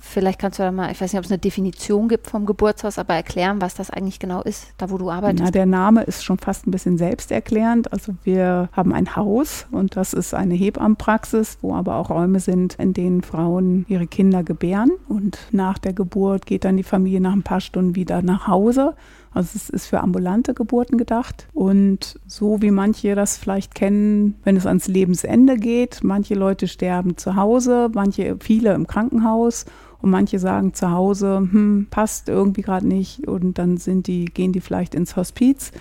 Vielleicht 0.00 0.38
kannst 0.38 0.58
du 0.58 0.62
da 0.62 0.72
mal, 0.72 0.90
ich 0.90 1.00
weiß 1.00 1.12
nicht, 1.12 1.18
ob 1.18 1.24
es 1.26 1.30
eine 1.30 1.38
Definition 1.38 2.08
gibt 2.08 2.26
vom 2.26 2.46
Geburtshaus, 2.46 2.98
aber 2.98 3.14
erklären, 3.14 3.60
was 3.60 3.74
das 3.74 3.90
eigentlich 3.90 4.18
genau 4.18 4.42
ist, 4.42 4.68
da 4.78 4.90
wo 4.90 4.98
du 4.98 5.10
arbeitest. 5.10 5.44
Na, 5.44 5.50
der 5.50 5.66
Name 5.66 6.02
ist 6.02 6.24
schon 6.24 6.38
fast 6.38 6.66
ein 6.66 6.70
bisschen 6.70 6.96
selbsterklärend. 6.96 7.92
Also 7.92 8.14
wir 8.24 8.70
haben 8.72 8.94
ein 8.94 9.14
Haus 9.14 9.66
und 9.70 9.96
das 9.96 10.14
ist 10.14 10.34
eine 10.34 10.54
Hebammenpraxis, 10.54 11.58
wo 11.60 11.74
aber 11.74 11.96
auch 11.96 12.10
Räume 12.10 12.40
sind, 12.40 12.74
in 12.74 12.94
denen 12.94 13.22
Frauen 13.22 13.84
ihre 13.88 14.06
Kinder 14.06 14.42
gebären. 14.42 14.90
Und 15.08 15.38
nach 15.52 15.78
der 15.78 15.92
Geburt 15.92 16.46
geht 16.46 16.64
dann 16.64 16.76
die 16.76 16.82
Familie 16.82 17.20
nach 17.20 17.32
ein 17.32 17.42
paar 17.42 17.60
Stunden 17.60 17.94
wieder 17.94 18.22
nach 18.22 18.46
Hause. 18.46 18.94
Also 19.32 19.50
es 19.54 19.70
ist 19.70 19.86
für 19.86 20.00
ambulante 20.00 20.54
Geburten 20.54 20.98
gedacht. 20.98 21.46
Und 21.52 22.18
so 22.26 22.62
wie 22.62 22.70
manche 22.70 23.14
das 23.14 23.38
vielleicht 23.38 23.74
kennen, 23.74 24.36
wenn 24.44 24.56
es 24.56 24.66
ans 24.66 24.88
Lebensende 24.88 25.56
geht, 25.56 26.00
manche 26.02 26.34
Leute 26.34 26.66
sterben 26.66 27.16
zu 27.16 27.36
Hause, 27.36 27.90
manche, 27.94 28.36
viele 28.40 28.74
im 28.74 28.86
Krankenhaus 28.86 29.66
und 30.02 30.10
manche 30.10 30.38
sagen 30.38 30.74
zu 30.74 30.90
Hause, 30.90 31.38
hm, 31.38 31.88
passt 31.90 32.28
irgendwie 32.28 32.62
gerade 32.62 32.86
nicht 32.86 33.26
und 33.26 33.58
dann 33.58 33.76
sind 33.76 34.06
die, 34.06 34.26
gehen 34.26 34.52
die 34.52 34.60
vielleicht 34.60 34.94
ins 34.94 35.16
Hospiz. 35.16 35.72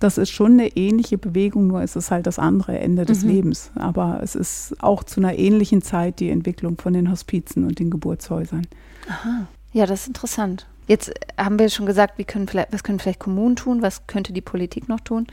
Das 0.00 0.18
ist 0.18 0.30
schon 0.30 0.52
eine 0.52 0.68
ähnliche 0.76 1.18
Bewegung, 1.18 1.66
nur 1.66 1.82
ist 1.82 1.96
es 1.96 2.10
halt 2.10 2.26
das 2.26 2.38
andere 2.38 2.78
Ende 2.78 3.04
des 3.04 3.22
mhm. 3.22 3.30
Lebens. 3.30 3.70
Aber 3.74 4.20
es 4.22 4.34
ist 4.34 4.76
auch 4.80 5.04
zu 5.04 5.20
einer 5.20 5.38
ähnlichen 5.38 5.82
Zeit 5.82 6.20
die 6.20 6.30
Entwicklung 6.30 6.78
von 6.78 6.92
den 6.92 7.10
Hospizen 7.10 7.64
und 7.64 7.78
den 7.78 7.90
Geburtshäusern. 7.90 8.66
Aha. 9.08 9.46
Ja, 9.72 9.86
das 9.86 10.02
ist 10.02 10.08
interessant. 10.08 10.66
Jetzt 10.86 11.12
haben 11.36 11.58
wir 11.58 11.68
schon 11.68 11.86
gesagt, 11.86 12.18
wie 12.18 12.24
können 12.24 12.48
was 12.70 12.84
können 12.84 12.98
vielleicht 12.98 13.18
Kommunen 13.18 13.56
tun, 13.56 13.82
was 13.82 14.06
könnte 14.06 14.32
die 14.32 14.40
Politik 14.40 14.88
noch 14.88 15.00
tun? 15.00 15.26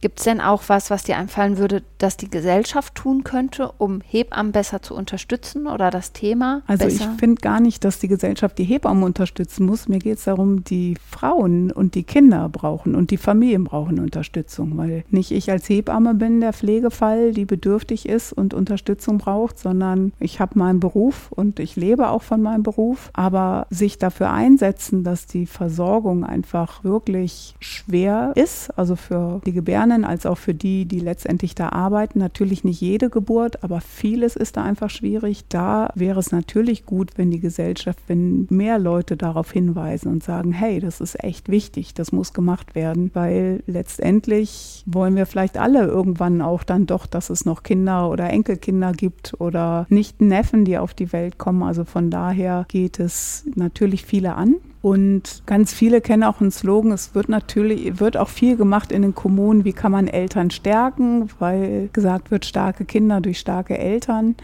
Gibt 0.00 0.20
es 0.20 0.24
denn 0.24 0.40
auch 0.40 0.62
was, 0.68 0.90
was 0.90 1.02
dir 1.02 1.16
einfallen 1.16 1.58
würde, 1.58 1.82
dass 1.98 2.16
die 2.16 2.30
Gesellschaft 2.30 2.94
tun 2.94 3.24
könnte, 3.24 3.72
um 3.78 4.00
Hebammen 4.00 4.52
besser 4.52 4.80
zu 4.80 4.94
unterstützen 4.94 5.66
oder 5.66 5.90
das 5.90 6.12
Thema? 6.12 6.62
Also 6.68 6.84
besser? 6.84 7.10
ich 7.12 7.20
finde 7.20 7.40
gar 7.40 7.58
nicht, 7.58 7.84
dass 7.84 7.98
die 7.98 8.06
Gesellschaft 8.06 8.58
die 8.58 8.64
Hebammen 8.64 9.02
unterstützen 9.02 9.66
muss. 9.66 9.88
Mir 9.88 9.98
geht 9.98 10.18
es 10.18 10.24
darum, 10.24 10.62
die 10.62 10.96
Frauen 11.10 11.72
und 11.72 11.96
die 11.96 12.04
Kinder 12.04 12.48
brauchen 12.48 12.94
und 12.94 13.10
die 13.10 13.16
Familien 13.16 13.64
brauchen 13.64 13.98
Unterstützung, 13.98 14.76
weil 14.76 15.04
nicht 15.10 15.32
ich 15.32 15.50
als 15.50 15.68
Hebamme 15.68 16.14
bin 16.14 16.40
der 16.40 16.52
Pflegefall, 16.52 17.32
die 17.32 17.44
bedürftig 17.44 18.08
ist 18.08 18.32
und 18.32 18.54
Unterstützung 18.54 19.18
braucht, 19.18 19.58
sondern 19.58 20.12
ich 20.20 20.38
habe 20.38 20.56
meinen 20.58 20.78
Beruf 20.78 21.32
und 21.32 21.58
ich 21.58 21.74
lebe 21.74 22.10
auch 22.10 22.22
von 22.22 22.40
meinem 22.40 22.62
Beruf. 22.62 23.10
Aber 23.14 23.66
sich 23.70 23.98
dafür 23.98 24.30
einsetzen, 24.30 25.02
dass 25.02 25.26
die 25.26 25.46
Versorgung 25.46 26.24
einfach 26.24 26.84
wirklich 26.84 27.56
schwer 27.58 28.32
ist, 28.36 28.70
also 28.78 28.94
für 28.94 29.40
die 29.44 29.52
Gebärden 29.52 29.87
Lernen 29.88 30.04
als 30.04 30.26
auch 30.26 30.38
für 30.38 30.54
die, 30.54 30.84
die 30.84 31.00
letztendlich 31.00 31.54
da 31.54 31.70
arbeiten. 31.70 32.18
Natürlich 32.18 32.64
nicht 32.64 32.80
jede 32.80 33.10
Geburt, 33.10 33.64
aber 33.64 33.80
vieles 33.80 34.36
ist 34.36 34.56
da 34.56 34.62
einfach 34.62 34.90
schwierig. 34.90 35.44
Da 35.48 35.90
wäre 35.94 36.20
es 36.20 36.30
natürlich 36.32 36.84
gut, 36.86 37.12
wenn 37.16 37.30
die 37.30 37.40
Gesellschaft, 37.40 37.98
wenn 38.06 38.46
mehr 38.50 38.78
Leute 38.78 39.16
darauf 39.16 39.50
hinweisen 39.50 40.08
und 40.12 40.22
sagen, 40.22 40.52
hey, 40.52 40.80
das 40.80 41.00
ist 41.00 41.22
echt 41.22 41.48
wichtig, 41.48 41.94
das 41.94 42.12
muss 42.12 42.32
gemacht 42.32 42.74
werden, 42.74 43.10
weil 43.14 43.62
letztendlich 43.66 44.84
wollen 44.86 45.16
wir 45.16 45.26
vielleicht 45.26 45.58
alle 45.58 45.86
irgendwann 45.86 46.42
auch 46.42 46.62
dann 46.62 46.86
doch, 46.86 47.06
dass 47.06 47.30
es 47.30 47.44
noch 47.44 47.62
Kinder 47.62 48.10
oder 48.10 48.30
Enkelkinder 48.30 48.92
gibt 48.92 49.34
oder 49.40 49.86
nicht 49.88 50.20
Neffen, 50.20 50.64
die 50.64 50.78
auf 50.78 50.94
die 50.94 51.12
Welt 51.12 51.38
kommen. 51.38 51.62
Also 51.62 51.84
von 51.84 52.10
daher 52.10 52.66
geht 52.68 53.00
es 53.00 53.46
natürlich 53.54 54.04
viele 54.04 54.34
an. 54.34 54.56
Und 54.80 55.42
ganz 55.46 55.72
viele 55.72 56.00
kennen 56.00 56.22
auch 56.22 56.40
einen 56.40 56.52
Slogan. 56.52 56.92
Es 56.92 57.14
wird 57.14 57.28
natürlich, 57.28 57.98
wird 57.98 58.16
auch 58.16 58.28
viel 58.28 58.56
gemacht 58.56 58.92
in 58.92 59.02
den 59.02 59.14
Kommunen. 59.14 59.64
Wie 59.64 59.72
kann 59.72 59.90
man 59.92 60.06
Eltern 60.06 60.50
stärken? 60.50 61.30
Weil 61.38 61.90
gesagt 61.92 62.30
wird, 62.30 62.44
starke 62.44 62.84
Kinder 62.84 63.20
durch 63.20 63.38
starke 63.40 63.76
Eltern. 63.76 64.36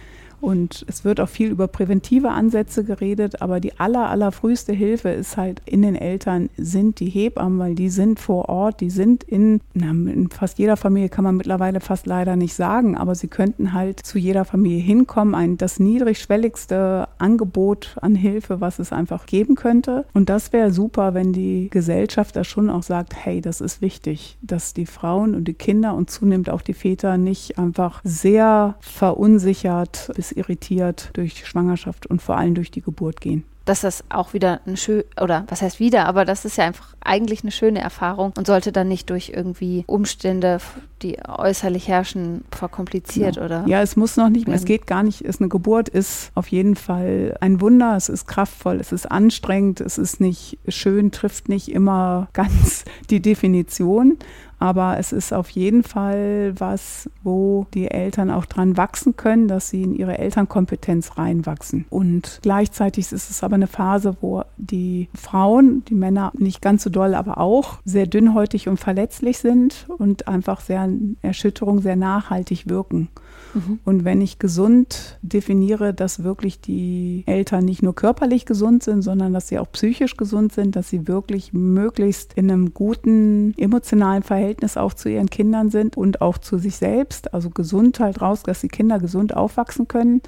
Und 0.44 0.84
es 0.88 1.06
wird 1.06 1.20
auch 1.20 1.28
viel 1.28 1.48
über 1.48 1.68
präventive 1.68 2.28
Ansätze 2.28 2.84
geredet, 2.84 3.40
aber 3.40 3.60
die 3.60 3.80
aller, 3.80 4.10
allerfrüheste 4.10 4.74
Hilfe 4.74 5.08
ist 5.08 5.38
halt 5.38 5.62
in 5.64 5.80
den 5.80 5.96
Eltern 5.96 6.50
sind 6.58 7.00
die 7.00 7.08
Hebammen, 7.08 7.58
weil 7.58 7.74
die 7.74 7.88
sind 7.88 8.20
vor 8.20 8.50
Ort, 8.50 8.82
die 8.82 8.90
sind 8.90 9.24
in, 9.24 9.62
na, 9.72 9.88
in 9.88 10.28
fast 10.28 10.58
jeder 10.58 10.76
Familie 10.76 11.08
kann 11.08 11.24
man 11.24 11.38
mittlerweile 11.38 11.80
fast 11.80 12.06
leider 12.06 12.36
nicht 12.36 12.52
sagen, 12.52 12.94
aber 12.94 13.14
sie 13.14 13.28
könnten 13.28 13.72
halt 13.72 14.00
zu 14.04 14.18
jeder 14.18 14.44
Familie 14.44 14.82
hinkommen, 14.82 15.34
ein, 15.34 15.56
das 15.56 15.80
niedrigschwelligste 15.80 17.08
Angebot 17.16 17.96
an 18.02 18.14
Hilfe, 18.14 18.60
was 18.60 18.78
es 18.78 18.92
einfach 18.92 19.24
geben 19.24 19.54
könnte. 19.54 20.04
Und 20.12 20.28
das 20.28 20.52
wäre 20.52 20.72
super, 20.72 21.14
wenn 21.14 21.32
die 21.32 21.70
Gesellschaft 21.70 22.36
da 22.36 22.44
schon 22.44 22.68
auch 22.68 22.82
sagt, 22.82 23.14
hey, 23.16 23.40
das 23.40 23.62
ist 23.62 23.80
wichtig, 23.80 24.36
dass 24.42 24.74
die 24.74 24.84
Frauen 24.84 25.34
und 25.34 25.48
die 25.48 25.54
Kinder 25.54 25.94
und 25.94 26.10
zunehmend 26.10 26.50
auch 26.50 26.60
die 26.60 26.74
Väter 26.74 27.16
nicht 27.16 27.58
einfach 27.58 28.02
sehr 28.04 28.74
verunsichert 28.80 30.10
bis 30.14 30.33
irritiert 30.36 31.10
durch 31.14 31.46
Schwangerschaft 31.46 32.06
und 32.06 32.22
vor 32.22 32.36
allem 32.36 32.54
durch 32.54 32.70
die 32.70 32.82
Geburt 32.82 33.20
gehen 33.20 33.44
dass 33.64 33.80
das 33.80 34.04
auch 34.10 34.34
wieder 34.34 34.60
eine 34.66 34.76
schöne, 34.76 35.04
oder 35.20 35.44
was 35.48 35.62
heißt 35.62 35.80
wieder, 35.80 36.06
aber 36.06 36.24
das 36.24 36.44
ist 36.44 36.56
ja 36.56 36.64
einfach 36.64 36.94
eigentlich 37.00 37.42
eine 37.42 37.50
schöne 37.50 37.80
Erfahrung 37.80 38.32
und 38.36 38.46
sollte 38.46 38.72
dann 38.72 38.88
nicht 38.88 39.10
durch 39.10 39.32
irgendwie 39.34 39.84
Umstände, 39.86 40.58
die 41.02 41.18
äußerlich 41.26 41.88
herrschen, 41.88 42.44
verkompliziert 42.50 43.36
ja. 43.36 43.44
oder? 43.44 43.64
Ja, 43.66 43.82
es 43.82 43.96
muss 43.96 44.16
noch 44.16 44.28
nicht, 44.28 44.48
es 44.48 44.64
geht 44.64 44.86
gar 44.86 45.02
nicht, 45.02 45.22
es 45.22 45.40
eine 45.40 45.48
Geburt 45.48 45.88
ist 45.88 46.30
auf 46.34 46.48
jeden 46.48 46.76
Fall 46.76 47.36
ein 47.40 47.60
Wunder, 47.60 47.96
es 47.96 48.08
ist 48.08 48.26
kraftvoll, 48.26 48.76
es 48.80 48.92
ist 48.92 49.10
anstrengend, 49.10 49.80
es 49.80 49.98
ist 49.98 50.20
nicht 50.20 50.58
schön, 50.68 51.10
trifft 51.10 51.48
nicht 51.48 51.68
immer 51.68 52.28
ganz 52.32 52.84
die 53.10 53.20
Definition, 53.20 54.18
aber 54.58 54.98
es 54.98 55.12
ist 55.12 55.32
auf 55.32 55.50
jeden 55.50 55.82
Fall 55.82 56.54
was, 56.58 57.08
wo 57.22 57.66
die 57.74 57.90
Eltern 57.90 58.30
auch 58.30 58.46
dran 58.46 58.76
wachsen 58.76 59.16
können, 59.16 59.48
dass 59.48 59.68
sie 59.70 59.82
in 59.82 59.94
ihre 59.94 60.18
Elternkompetenz 60.18 61.16
reinwachsen. 61.16 61.86
Und 61.90 62.40
gleichzeitig 62.42 63.12
ist 63.12 63.30
es 63.30 63.42
aber 63.42 63.54
eine 63.54 63.66
Phase, 63.66 64.16
wo 64.20 64.42
die 64.56 65.08
Frauen, 65.14 65.84
die 65.88 65.94
Männer 65.94 66.32
nicht 66.36 66.62
ganz 66.62 66.82
so 66.82 66.90
doll, 66.90 67.14
aber 67.14 67.38
auch 67.38 67.78
sehr 67.84 68.06
dünnhäutig 68.06 68.68
und 68.68 68.78
verletzlich 68.78 69.38
sind 69.38 69.86
und 69.98 70.28
einfach 70.28 70.60
sehr 70.60 70.88
Erschütterung 71.22 71.80
sehr 71.80 71.96
nachhaltig 71.96 72.68
wirken. 72.68 73.08
Mhm. 73.54 73.78
Und 73.84 74.04
wenn 74.04 74.20
ich 74.20 74.38
gesund 74.38 75.18
definiere, 75.22 75.94
dass 75.94 76.24
wirklich 76.24 76.60
die 76.60 77.22
Eltern 77.26 77.64
nicht 77.64 77.82
nur 77.82 77.94
körperlich 77.94 78.46
gesund 78.46 78.82
sind, 78.82 79.02
sondern 79.02 79.32
dass 79.32 79.48
sie 79.48 79.58
auch 79.58 79.70
psychisch 79.72 80.16
gesund 80.16 80.52
sind, 80.52 80.76
dass 80.76 80.88
sie 80.90 81.08
wirklich 81.08 81.52
möglichst 81.52 82.34
in 82.34 82.50
einem 82.50 82.74
guten 82.74 83.54
emotionalen 83.56 84.22
Verhältnis 84.22 84.53
auch 84.76 84.94
zu 84.94 85.08
ihren 85.08 85.30
Kindern 85.30 85.70
sind 85.70 85.96
und 85.96 86.20
auch 86.20 86.38
zu 86.38 86.58
sich 86.58 86.76
selbst, 86.76 87.34
also 87.34 87.50
gesund 87.50 88.00
halt 88.00 88.20
raus, 88.20 88.42
dass 88.42 88.60
die 88.60 88.68
Kinder 88.68 88.98
gesund 88.98 89.36
aufwachsen 89.36 89.88
können, 89.88 90.22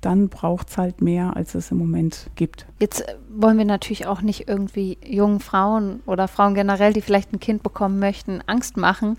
dann 0.00 0.28
braucht 0.28 0.70
es 0.70 0.78
halt 0.78 1.00
mehr, 1.00 1.36
als 1.36 1.54
es 1.54 1.70
im 1.70 1.78
Moment 1.78 2.30
gibt. 2.36 2.66
Jetzt 2.80 3.00
äh, 3.00 3.14
wollen 3.30 3.58
wir 3.58 3.64
natürlich 3.64 4.06
auch 4.06 4.22
nicht 4.22 4.48
irgendwie 4.48 4.98
jungen 5.04 5.40
Frauen 5.40 6.00
oder 6.06 6.28
Frauen 6.28 6.54
generell, 6.54 6.92
die 6.92 7.02
vielleicht 7.02 7.32
ein 7.32 7.40
Kind 7.40 7.62
bekommen 7.62 7.98
möchten, 7.98 8.40
Angst 8.46 8.76
machen. 8.76 9.18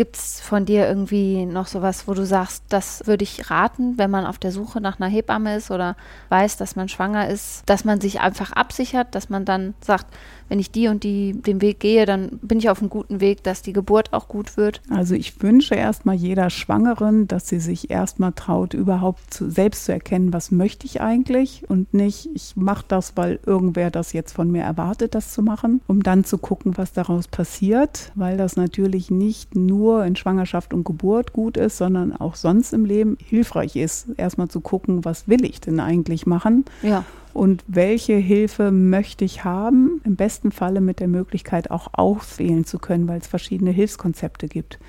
Gibt 0.00 0.16
es 0.16 0.40
von 0.40 0.64
dir 0.64 0.88
irgendwie 0.88 1.44
noch 1.44 1.66
sowas, 1.66 2.08
wo 2.08 2.14
du 2.14 2.24
sagst, 2.24 2.64
das 2.70 3.06
würde 3.06 3.22
ich 3.22 3.50
raten, 3.50 3.98
wenn 3.98 4.10
man 4.10 4.24
auf 4.24 4.38
der 4.38 4.50
Suche 4.50 4.80
nach 4.80 4.98
einer 4.98 5.10
Hebamme 5.10 5.54
ist 5.56 5.70
oder 5.70 5.94
weiß, 6.30 6.56
dass 6.56 6.74
man 6.74 6.88
schwanger 6.88 7.28
ist, 7.28 7.64
dass 7.66 7.84
man 7.84 8.00
sich 8.00 8.18
einfach 8.18 8.52
absichert, 8.52 9.14
dass 9.14 9.28
man 9.28 9.44
dann 9.44 9.74
sagt, 9.82 10.06
wenn 10.48 10.58
ich 10.58 10.70
die 10.70 10.88
und 10.88 11.04
die 11.04 11.34
den 11.34 11.60
Weg 11.60 11.80
gehe, 11.80 12.06
dann 12.06 12.38
bin 12.40 12.58
ich 12.58 12.70
auf 12.70 12.80
einem 12.80 12.88
guten 12.88 13.20
Weg, 13.20 13.44
dass 13.44 13.60
die 13.60 13.74
Geburt 13.74 14.14
auch 14.14 14.26
gut 14.26 14.56
wird? 14.56 14.80
Also 14.88 15.14
ich 15.14 15.42
wünsche 15.42 15.74
erstmal 15.74 16.16
jeder 16.16 16.48
Schwangeren, 16.48 17.28
dass 17.28 17.48
sie 17.48 17.60
sich 17.60 17.90
erstmal 17.90 18.32
traut, 18.32 18.72
überhaupt 18.72 19.34
zu, 19.34 19.50
selbst 19.50 19.84
zu 19.84 19.92
erkennen, 19.92 20.32
was 20.32 20.50
möchte 20.50 20.86
ich 20.86 21.02
eigentlich 21.02 21.68
und 21.68 21.92
nicht, 21.92 22.30
ich 22.34 22.56
mache 22.56 22.86
das, 22.88 23.18
weil 23.18 23.38
irgendwer 23.44 23.90
das 23.90 24.14
jetzt 24.14 24.32
von 24.32 24.50
mir 24.50 24.62
erwartet, 24.62 25.14
das 25.14 25.30
zu 25.30 25.42
machen, 25.42 25.82
um 25.86 26.02
dann 26.02 26.24
zu 26.24 26.38
gucken, 26.38 26.78
was 26.78 26.94
daraus 26.94 27.28
passiert, 27.28 28.12
weil 28.14 28.38
das 28.38 28.56
natürlich 28.56 29.10
nicht 29.10 29.54
nur 29.54 29.89
in 29.98 30.16
Schwangerschaft 30.16 30.72
und 30.72 30.84
Geburt 30.84 31.32
gut 31.32 31.56
ist, 31.56 31.76
sondern 31.76 32.14
auch 32.14 32.34
sonst 32.34 32.72
im 32.72 32.84
Leben 32.84 33.18
hilfreich 33.22 33.76
ist, 33.76 34.08
erstmal 34.16 34.48
zu 34.48 34.60
gucken, 34.60 35.04
was 35.04 35.28
will 35.28 35.44
ich 35.44 35.60
denn 35.60 35.80
eigentlich 35.80 36.26
machen. 36.26 36.64
Ja 36.82 37.04
und 37.32 37.62
welche 37.68 38.14
Hilfe 38.14 38.72
möchte 38.72 39.24
ich 39.24 39.44
haben, 39.44 40.00
im 40.04 40.16
besten 40.16 40.50
Falle 40.50 40.80
mit 40.80 41.00
der 41.00 41.08
Möglichkeit 41.08 41.70
auch 41.70 41.88
auswählen 41.92 42.64
zu 42.64 42.78
können, 42.78 43.06
weil 43.08 43.20
es 43.20 43.28
verschiedene 43.28 43.70
Hilfskonzepte 43.70 44.48
gibt 44.48 44.80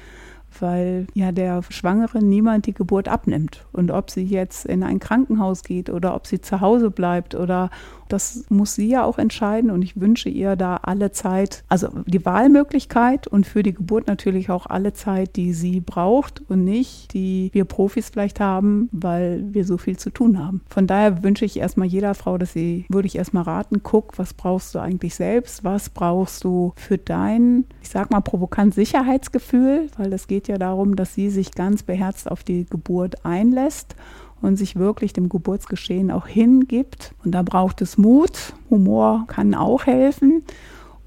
weil 0.59 1.07
ja 1.13 1.31
der 1.31 1.61
Schwangere 1.69 2.23
niemand 2.23 2.65
die 2.65 2.73
Geburt 2.73 3.07
abnimmt. 3.07 3.65
Und 3.71 3.91
ob 3.91 4.09
sie 4.09 4.23
jetzt 4.23 4.65
in 4.65 4.83
ein 4.83 4.99
Krankenhaus 4.99 5.63
geht 5.63 5.89
oder 5.89 6.15
ob 6.15 6.27
sie 6.27 6.41
zu 6.41 6.61
Hause 6.61 6.91
bleibt 6.91 7.35
oder 7.35 7.69
das 8.11 8.45
muss 8.49 8.75
sie 8.75 8.89
ja 8.89 9.03
auch 9.05 9.17
entscheiden 9.17 9.71
und 9.71 9.81
ich 9.83 9.99
wünsche 9.99 10.29
ihr 10.29 10.55
da 10.55 10.77
alle 10.83 11.11
Zeit, 11.11 11.63
also 11.69 11.89
die 12.05 12.25
Wahlmöglichkeit 12.25 13.27
und 13.27 13.45
für 13.45 13.63
die 13.63 13.73
Geburt 13.73 14.07
natürlich 14.07 14.49
auch 14.49 14.65
alle 14.65 14.93
Zeit, 14.93 15.35
die 15.37 15.53
sie 15.53 15.79
braucht 15.79 16.41
und 16.49 16.65
nicht, 16.65 17.13
die 17.13 17.49
wir 17.53 17.65
Profis 17.65 18.09
vielleicht 18.09 18.39
haben, 18.39 18.89
weil 18.91 19.45
wir 19.53 19.65
so 19.65 19.77
viel 19.77 19.97
zu 19.97 20.09
tun 20.09 20.43
haben. 20.43 20.61
Von 20.69 20.87
daher 20.87 21.23
wünsche 21.23 21.45
ich 21.45 21.57
erstmal 21.57 21.87
jeder 21.87 22.13
Frau, 22.13 22.37
dass 22.37 22.53
sie, 22.53 22.85
würde 22.89 23.07
ich 23.07 23.17
erstmal 23.17 23.43
raten, 23.43 23.81
guck, 23.83 24.17
was 24.17 24.33
brauchst 24.33 24.75
du 24.75 24.79
eigentlich 24.79 25.15
selbst, 25.15 25.63
was 25.63 25.89
brauchst 25.89 26.43
du 26.43 26.73
für 26.75 26.97
dein, 26.97 27.65
ich 27.81 27.89
sag 27.89 28.11
mal 28.11 28.21
provokant 28.21 28.73
Sicherheitsgefühl, 28.73 29.87
weil 29.97 30.11
es 30.11 30.27
geht 30.27 30.40
ja 30.47 30.57
darum, 30.57 30.95
dass 30.95 31.13
sie 31.13 31.29
sich 31.29 31.51
ganz 31.51 31.83
beherzt 31.83 32.29
auf 32.29 32.43
die 32.43 32.65
Geburt 32.69 33.25
einlässt 33.25 33.95
und 34.41 34.57
sich 34.57 34.75
wirklich 34.75 35.13
dem 35.13 35.29
Geburtsgeschehen 35.29 36.11
auch 36.11 36.27
hingibt. 36.27 37.13
Und 37.23 37.31
da 37.31 37.43
braucht 37.43 37.81
es 37.81 37.97
Mut. 37.97 38.53
Humor 38.69 39.25
kann 39.27 39.53
auch 39.53 39.85
helfen. 39.85 40.43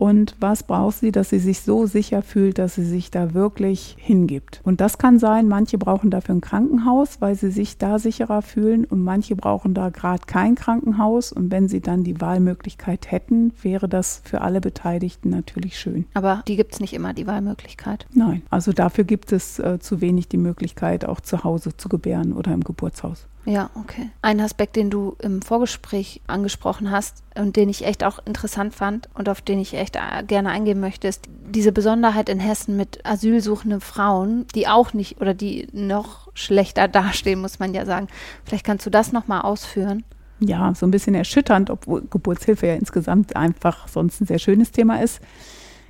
Und 0.04 0.36
was 0.38 0.64
braucht 0.64 0.98
sie, 0.98 1.12
dass 1.12 1.30
sie 1.30 1.38
sich 1.38 1.62
so 1.62 1.86
sicher 1.86 2.20
fühlt, 2.20 2.58
dass 2.58 2.74
sie 2.74 2.84
sich 2.84 3.10
da 3.10 3.32
wirklich 3.32 3.96
hingibt? 3.98 4.60
Und 4.62 4.82
das 4.82 4.98
kann 4.98 5.18
sein, 5.18 5.48
manche 5.48 5.78
brauchen 5.78 6.10
dafür 6.10 6.34
ein 6.34 6.42
Krankenhaus, 6.42 7.22
weil 7.22 7.36
sie 7.36 7.50
sich 7.50 7.78
da 7.78 7.98
sicherer 7.98 8.42
fühlen 8.42 8.84
und 8.84 9.02
manche 9.02 9.34
brauchen 9.34 9.72
da 9.72 9.88
gerade 9.88 10.26
kein 10.26 10.56
Krankenhaus. 10.56 11.32
Und 11.32 11.50
wenn 11.50 11.68
sie 11.68 11.80
dann 11.80 12.04
die 12.04 12.20
Wahlmöglichkeit 12.20 13.10
hätten, 13.10 13.54
wäre 13.62 13.88
das 13.88 14.20
für 14.24 14.42
alle 14.42 14.60
Beteiligten 14.60 15.30
natürlich 15.30 15.78
schön. 15.78 16.04
Aber 16.12 16.42
die 16.46 16.56
gibt 16.56 16.74
es 16.74 16.80
nicht 16.80 16.92
immer, 16.92 17.14
die 17.14 17.26
Wahlmöglichkeit? 17.26 18.06
Nein, 18.12 18.42
also 18.50 18.74
dafür 18.74 19.04
gibt 19.04 19.32
es 19.32 19.58
äh, 19.58 19.78
zu 19.78 20.02
wenig 20.02 20.28
die 20.28 20.36
Möglichkeit, 20.36 21.06
auch 21.06 21.20
zu 21.20 21.44
Hause 21.44 21.78
zu 21.78 21.88
gebären 21.88 22.34
oder 22.34 22.52
im 22.52 22.62
Geburtshaus. 22.62 23.26
Ja, 23.46 23.70
okay. 23.74 24.10
Ein 24.22 24.40
Aspekt, 24.40 24.76
den 24.76 24.88
du 24.90 25.16
im 25.20 25.42
Vorgespräch 25.42 26.22
angesprochen 26.26 26.90
hast 26.90 27.22
und 27.34 27.56
den 27.56 27.68
ich 27.68 27.84
echt 27.84 28.02
auch 28.02 28.18
interessant 28.24 28.74
fand 28.74 29.08
und 29.14 29.28
auf 29.28 29.42
den 29.42 29.58
ich 29.58 29.74
echt 29.74 29.96
äh, 29.96 30.22
gerne 30.26 30.48
eingehen 30.48 30.80
möchte, 30.80 31.08
ist 31.08 31.28
diese 31.46 31.72
Besonderheit 31.72 32.28
in 32.28 32.40
Hessen 32.40 32.76
mit 32.76 33.04
asylsuchenden 33.04 33.80
Frauen, 33.80 34.46
die 34.54 34.66
auch 34.66 34.94
nicht 34.94 35.20
oder 35.20 35.34
die 35.34 35.68
noch 35.72 36.28
schlechter 36.34 36.88
dastehen, 36.88 37.40
muss 37.40 37.58
man 37.58 37.74
ja 37.74 37.84
sagen. 37.84 38.08
Vielleicht 38.44 38.64
kannst 38.64 38.86
du 38.86 38.90
das 38.90 39.12
nochmal 39.12 39.42
ausführen. 39.42 40.04
Ja, 40.40 40.74
so 40.74 40.86
ein 40.86 40.90
bisschen 40.90 41.14
erschütternd, 41.14 41.70
obwohl 41.70 42.02
Geburtshilfe 42.10 42.66
ja 42.66 42.74
insgesamt 42.74 43.36
einfach 43.36 43.88
sonst 43.88 44.20
ein 44.20 44.26
sehr 44.26 44.38
schönes 44.38 44.72
Thema 44.72 45.02
ist. 45.02 45.20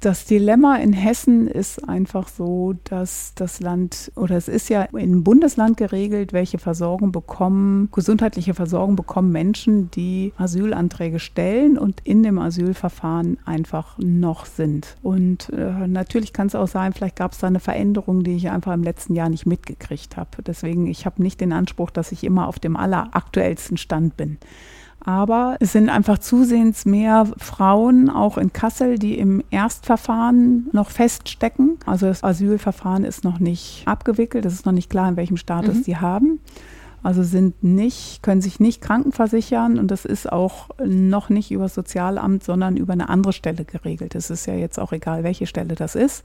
Das 0.05 0.27
Dilemma 0.27 0.77
in 0.77 0.93
Hessen 0.93 1.49
ist 1.49 1.89
einfach 1.89 2.29
so, 2.29 2.75
dass 2.85 3.33
das 3.37 3.61
Land 3.61 4.13
oder 4.17 4.37
es 4.37 4.49
ist 4.49 4.69
ja 4.69 4.83
im 4.83 5.25
Bundesland 5.25 5.79
geregelt, 5.79 6.35
welche 6.35 6.59
Versorgung 6.59 7.11
bekommen, 7.11 7.89
gesundheitliche 7.91 8.53
Versorgung 8.53 8.97
bekommen 8.97 9.33
Menschen, 9.33 9.91
die 9.93 10.35
Asylanträge 10.37 11.19
stellen 11.21 11.79
und 11.79 12.03
in 12.05 12.23
dem 12.23 12.39
Asylverfahren 12.39 13.39
einfach 13.47 13.97
noch 13.97 14.45
sind. 14.45 14.99
Und 15.03 15.49
äh, 15.55 15.87
natürlich 15.87 16.35
kann 16.35 16.49
es 16.49 16.55
auch 16.55 16.69
sein, 16.69 16.93
vielleicht 16.93 17.17
gab 17.17 17.33
es 17.33 17.39
da 17.39 17.47
eine 17.47 17.59
Veränderung, 17.59 18.25
die 18.25 18.37
ich 18.37 18.51
einfach 18.51 18.75
im 18.75 18.83
letzten 18.83 19.15
Jahr 19.15 19.31
nicht 19.31 19.47
mitgekriegt 19.47 20.19
habe. 20.19 20.43
Deswegen, 20.47 20.87
ich 20.87 21.07
habe 21.07 21.23
nicht 21.23 21.41
den 21.41 21.55
Anspruch, 21.55 21.89
dass 21.89 22.13
ich 22.13 22.25
immer 22.25 22.49
auf 22.49 22.59
dem 22.59 22.77
alleraktuellsten 22.77 23.79
Stand 23.79 24.19
bin. 24.19 24.37
Aber 25.05 25.57
es 25.61 25.73
sind 25.73 25.91
einfach 25.91 26.19
zusehends 26.19 26.87
mehr 26.87 27.27
Frauen, 27.37 28.09
auch 28.09 28.39
in 28.39 28.55
Kassel, 28.55 28.99
die 28.99 29.19
im 29.19 29.45
Erstverfahren 29.51 30.69
noch 30.73 30.91
feststecken. 30.91 31.79
Also 31.85 32.07
das 32.07 32.25
Asylverfahren 32.25 33.05
ist 33.05 33.23
noch 33.23 33.39
nicht 33.39 33.83
abgewickelt. 33.87 34.47
Es 34.47 34.55
ist 34.55 34.67
noch 34.67 34.73
nicht 34.73 34.89
klar, 34.89 35.09
in 35.09 35.17
welchem 35.17 35.37
Status 35.37 35.75
mhm. 35.75 35.83
sie 35.83 35.97
haben. 35.99 36.41
Also 37.03 37.23
sind 37.23 37.63
nicht, 37.63 38.23
können 38.23 38.41
sich 38.41 38.61
nicht 38.61 38.81
krankenversichern 38.81 39.79
und 39.79 39.91
das 39.91 40.07
ist 40.07 40.33
auch 40.33 40.71
noch 40.83 41.29
nicht 41.29 41.51
über 41.51 41.65
das 41.65 41.75
Sozialamt, 41.75 42.43
sondern 42.43 42.79
über 42.79 42.95
eine 42.95 43.11
andere 43.11 43.35
Stelle 43.35 43.67
geregelt. 43.67 44.15
Es 44.15 44.31
ist 44.31 44.47
ja 44.47 44.55
jetzt 44.55 44.81
auch 44.81 44.91
egal, 44.91 45.23
welche 45.23 45.47
Stelle 45.47 45.75
das 45.75 45.97
ist. 45.97 46.25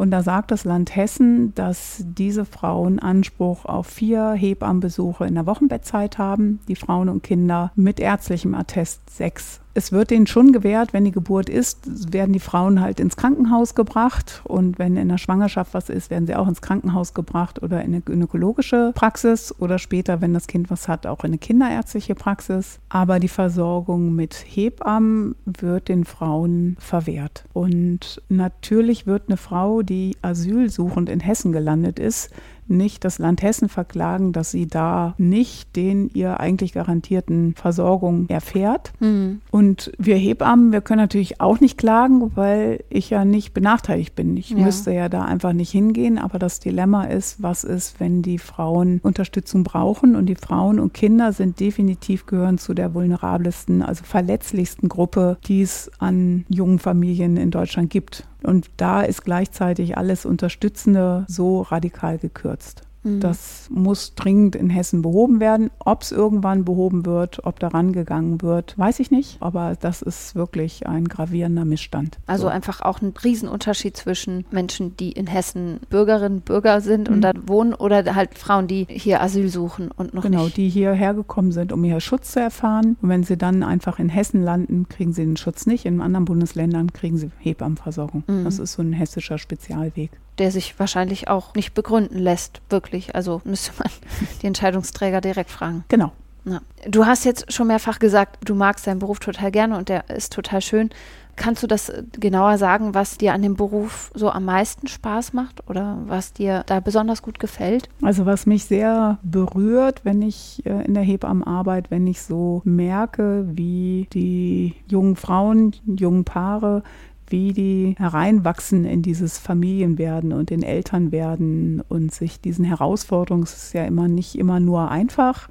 Und 0.00 0.12
da 0.12 0.22
sagt 0.22 0.50
das 0.50 0.64
Land 0.64 0.96
Hessen, 0.96 1.54
dass 1.54 2.02
diese 2.06 2.46
Frauen 2.46 3.00
Anspruch 3.00 3.66
auf 3.66 3.86
vier 3.86 4.32
Hebammenbesuche 4.32 5.26
in 5.26 5.34
der 5.34 5.44
Wochenbettzeit 5.44 6.16
haben, 6.16 6.58
die 6.68 6.74
Frauen 6.74 7.10
und 7.10 7.22
Kinder 7.22 7.70
mit 7.74 8.00
ärztlichem 8.00 8.54
Attest 8.54 9.10
sechs 9.10 9.60
es 9.74 9.92
wird 9.92 10.10
denen 10.10 10.26
schon 10.26 10.52
gewährt, 10.52 10.92
wenn 10.92 11.04
die 11.04 11.12
Geburt 11.12 11.48
ist, 11.48 12.12
werden 12.12 12.32
die 12.32 12.40
Frauen 12.40 12.80
halt 12.80 12.98
ins 12.98 13.16
Krankenhaus 13.16 13.74
gebracht. 13.74 14.42
Und 14.44 14.78
wenn 14.78 14.96
in 14.96 15.08
der 15.08 15.18
Schwangerschaft 15.18 15.74
was 15.74 15.88
ist, 15.88 16.10
werden 16.10 16.26
sie 16.26 16.34
auch 16.34 16.48
ins 16.48 16.60
Krankenhaus 16.60 17.14
gebracht 17.14 17.62
oder 17.62 17.80
in 17.82 17.92
eine 17.92 18.00
gynäkologische 18.00 18.92
Praxis 18.94 19.54
oder 19.58 19.78
später, 19.78 20.20
wenn 20.20 20.34
das 20.34 20.48
Kind 20.48 20.70
was 20.70 20.88
hat, 20.88 21.06
auch 21.06 21.24
in 21.24 21.30
eine 21.30 21.38
kinderärztliche 21.38 22.14
Praxis. 22.14 22.80
Aber 22.88 23.20
die 23.20 23.28
Versorgung 23.28 24.14
mit 24.14 24.34
Hebammen 24.34 25.36
wird 25.44 25.88
den 25.88 26.04
Frauen 26.04 26.76
verwehrt. 26.80 27.44
Und 27.52 28.22
natürlich 28.28 29.06
wird 29.06 29.24
eine 29.28 29.36
Frau, 29.36 29.82
die 29.82 30.16
asylsuchend 30.22 31.08
in 31.08 31.20
Hessen 31.20 31.52
gelandet 31.52 31.98
ist, 31.98 32.30
nicht 32.70 33.04
das 33.04 33.18
Land 33.18 33.42
Hessen 33.42 33.68
verklagen, 33.68 34.32
dass 34.32 34.50
sie 34.50 34.66
da 34.66 35.14
nicht 35.18 35.76
den 35.76 36.08
ihr 36.14 36.40
eigentlich 36.40 36.72
garantierten 36.72 37.54
Versorgung 37.54 38.28
erfährt. 38.28 38.92
Mhm. 39.00 39.40
Und 39.50 39.92
wir 39.98 40.16
Hebammen, 40.16 40.72
wir 40.72 40.80
können 40.80 41.00
natürlich 41.00 41.40
auch 41.40 41.60
nicht 41.60 41.76
klagen, 41.76 42.32
weil 42.34 42.84
ich 42.88 43.10
ja 43.10 43.24
nicht 43.24 43.52
benachteiligt 43.52 44.14
bin. 44.14 44.36
Ich 44.36 44.50
ja. 44.50 44.58
müsste 44.58 44.92
ja 44.92 45.08
da 45.08 45.24
einfach 45.24 45.52
nicht 45.52 45.70
hingehen. 45.70 46.18
Aber 46.18 46.38
das 46.38 46.60
Dilemma 46.60 47.04
ist, 47.04 47.42
was 47.42 47.64
ist, 47.64 48.00
wenn 48.00 48.22
die 48.22 48.38
Frauen 48.38 49.00
Unterstützung 49.02 49.64
brauchen? 49.64 50.16
Und 50.16 50.26
die 50.26 50.36
Frauen 50.36 50.78
und 50.80 50.94
Kinder 50.94 51.32
sind 51.32 51.60
definitiv 51.60 52.26
gehören 52.26 52.58
zu 52.58 52.74
der 52.74 52.94
vulnerabelsten, 52.94 53.82
also 53.82 54.04
verletzlichsten 54.04 54.88
Gruppe, 54.88 55.38
die 55.46 55.62
es 55.62 55.90
an 55.98 56.44
jungen 56.48 56.78
Familien 56.78 57.36
in 57.36 57.50
Deutschland 57.50 57.90
gibt. 57.90 58.26
Und 58.42 58.70
da 58.76 59.02
ist 59.02 59.24
gleichzeitig 59.24 59.96
alles 59.96 60.24
Unterstützende 60.24 61.24
so 61.28 61.62
radikal 61.62 62.18
gekürzt. 62.18 62.82
Mhm. 63.02 63.20
Das 63.20 63.68
muss 63.70 64.14
dringend 64.14 64.56
in 64.56 64.70
Hessen 64.70 65.02
behoben 65.02 65.40
werden. 65.40 65.70
Ob 65.78 66.02
es 66.02 66.12
irgendwann 66.12 66.64
behoben 66.64 67.06
wird, 67.06 67.44
ob 67.44 67.60
daran 67.60 67.92
gegangen 67.92 68.42
wird, 68.42 68.78
weiß 68.78 69.00
ich 69.00 69.10
nicht. 69.10 69.38
Aber 69.40 69.76
das 69.78 70.02
ist 70.02 70.34
wirklich 70.34 70.86
ein 70.86 71.06
gravierender 71.08 71.64
Missstand. 71.64 72.18
Also 72.26 72.44
so. 72.44 72.48
einfach 72.48 72.82
auch 72.82 73.00
ein 73.00 73.14
Riesenunterschied 73.22 73.96
zwischen 73.96 74.44
Menschen, 74.50 74.96
die 74.96 75.12
in 75.12 75.26
Hessen 75.26 75.80
Bürgerinnen, 75.88 76.40
Bürger 76.42 76.80
sind 76.80 77.08
mhm. 77.08 77.16
und 77.16 77.20
da 77.22 77.32
wohnen 77.46 77.74
oder 77.74 78.14
halt 78.14 78.36
Frauen, 78.38 78.66
die 78.66 78.86
hier 78.88 79.22
Asyl 79.22 79.48
suchen 79.48 79.90
und 79.90 80.14
noch 80.14 80.22
genau, 80.22 80.44
nicht. 80.44 80.56
die 80.56 80.68
hierher 80.68 81.14
gekommen 81.14 81.52
sind, 81.52 81.72
um 81.72 81.82
hier 81.84 82.00
Schutz 82.00 82.32
zu 82.32 82.40
erfahren. 82.40 82.96
Und 83.00 83.08
wenn 83.08 83.24
sie 83.24 83.36
dann 83.36 83.62
einfach 83.62 83.98
in 83.98 84.08
Hessen 84.08 84.42
landen, 84.42 84.88
kriegen 84.88 85.12
sie 85.12 85.24
den 85.24 85.36
Schutz 85.36 85.66
nicht. 85.66 85.86
In 85.86 86.00
anderen 86.00 86.24
Bundesländern 86.24 86.92
kriegen 86.92 87.16
sie 87.16 87.30
Hebammenversorgung. 87.38 88.24
Mhm. 88.26 88.44
Das 88.44 88.58
ist 88.58 88.74
so 88.74 88.82
ein 88.82 88.92
hessischer 88.92 89.38
Spezialweg 89.38 90.10
der 90.40 90.50
sich 90.50 90.78
wahrscheinlich 90.78 91.28
auch 91.28 91.54
nicht 91.54 91.74
begründen 91.74 92.18
lässt, 92.18 92.62
wirklich. 92.70 93.14
Also 93.14 93.42
müsste 93.44 93.72
man 93.78 93.90
die 94.42 94.46
Entscheidungsträger 94.46 95.20
direkt 95.20 95.50
fragen. 95.50 95.84
Genau. 95.88 96.12
Ja. 96.46 96.60
Du 96.88 97.04
hast 97.04 97.24
jetzt 97.24 97.52
schon 97.52 97.66
mehrfach 97.66 97.98
gesagt, 97.98 98.38
du 98.46 98.54
magst 98.54 98.86
deinen 98.86 98.98
Beruf 98.98 99.20
total 99.20 99.50
gerne 99.50 99.76
und 99.76 99.90
der 99.90 100.08
ist 100.08 100.32
total 100.32 100.62
schön. 100.62 100.90
Kannst 101.36 101.62
du 101.62 101.66
das 101.66 101.92
genauer 102.18 102.58
sagen, 102.58 102.94
was 102.94 103.16
dir 103.16 103.32
an 103.32 103.42
dem 103.42 103.56
Beruf 103.56 104.10
so 104.14 104.30
am 104.30 104.44
meisten 104.44 104.88
Spaß 104.88 105.32
macht 105.32 105.68
oder 105.68 105.98
was 106.06 106.32
dir 106.32 106.64
da 106.66 106.80
besonders 106.80 107.22
gut 107.22 107.38
gefällt? 107.38 107.88
Also 108.02 108.26
was 108.26 108.46
mich 108.46 108.64
sehr 108.64 109.18
berührt, 109.22 110.04
wenn 110.04 110.22
ich 110.22 110.64
äh, 110.66 110.84
in 110.84 110.94
der 110.94 111.02
Hebammenarbeit, 111.02 111.90
wenn 111.90 112.06
ich 112.06 112.22
so 112.22 112.62
merke, 112.64 113.46
wie 113.50 114.08
die 114.12 114.74
jungen 114.86 115.16
Frauen, 115.16 115.74
jungen 115.86 116.24
Paare 116.24 116.82
wie 117.30 117.52
die 117.52 117.94
hereinwachsen 117.98 118.84
in 118.84 119.02
dieses 119.02 119.38
Familienwerden 119.38 120.32
und 120.32 120.50
in 120.50 120.62
Elternwerden 120.62 121.82
und 121.88 122.12
sich 122.12 122.40
diesen 122.40 122.64
Herausforderungen, 122.64 123.44
es 123.44 123.54
ist 123.54 123.72
ja 123.72 123.84
immer 123.84 124.08
nicht 124.08 124.36
immer 124.36 124.60
nur 124.60 124.90
einfach, 124.90 125.48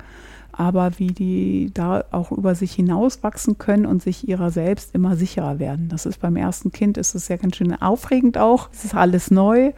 aber 0.52 1.00
wie 1.00 1.08
die 1.08 1.72
da 1.74 2.04
auch 2.12 2.32
über 2.32 2.54
sich 2.54 2.74
hinauswachsen 2.74 3.58
können 3.58 3.86
und 3.86 4.02
sich 4.02 4.28
ihrer 4.28 4.52
selbst 4.52 4.94
immer 4.94 5.16
sicherer 5.16 5.58
werden. 5.60 5.88
Das 5.90 6.06
ist 6.06 6.20
beim 6.20 6.36
ersten 6.36 6.72
Kind, 6.72 6.98
ist 6.98 7.16
es 7.16 7.30
ja 7.30 7.38
ganz 7.38 7.56
schön 7.56 7.74
aufregend 7.82 8.38
auch. 8.38 8.70
Es 8.74 8.84
ist 8.84 8.96
alles 8.96 9.32
neu 9.32 9.72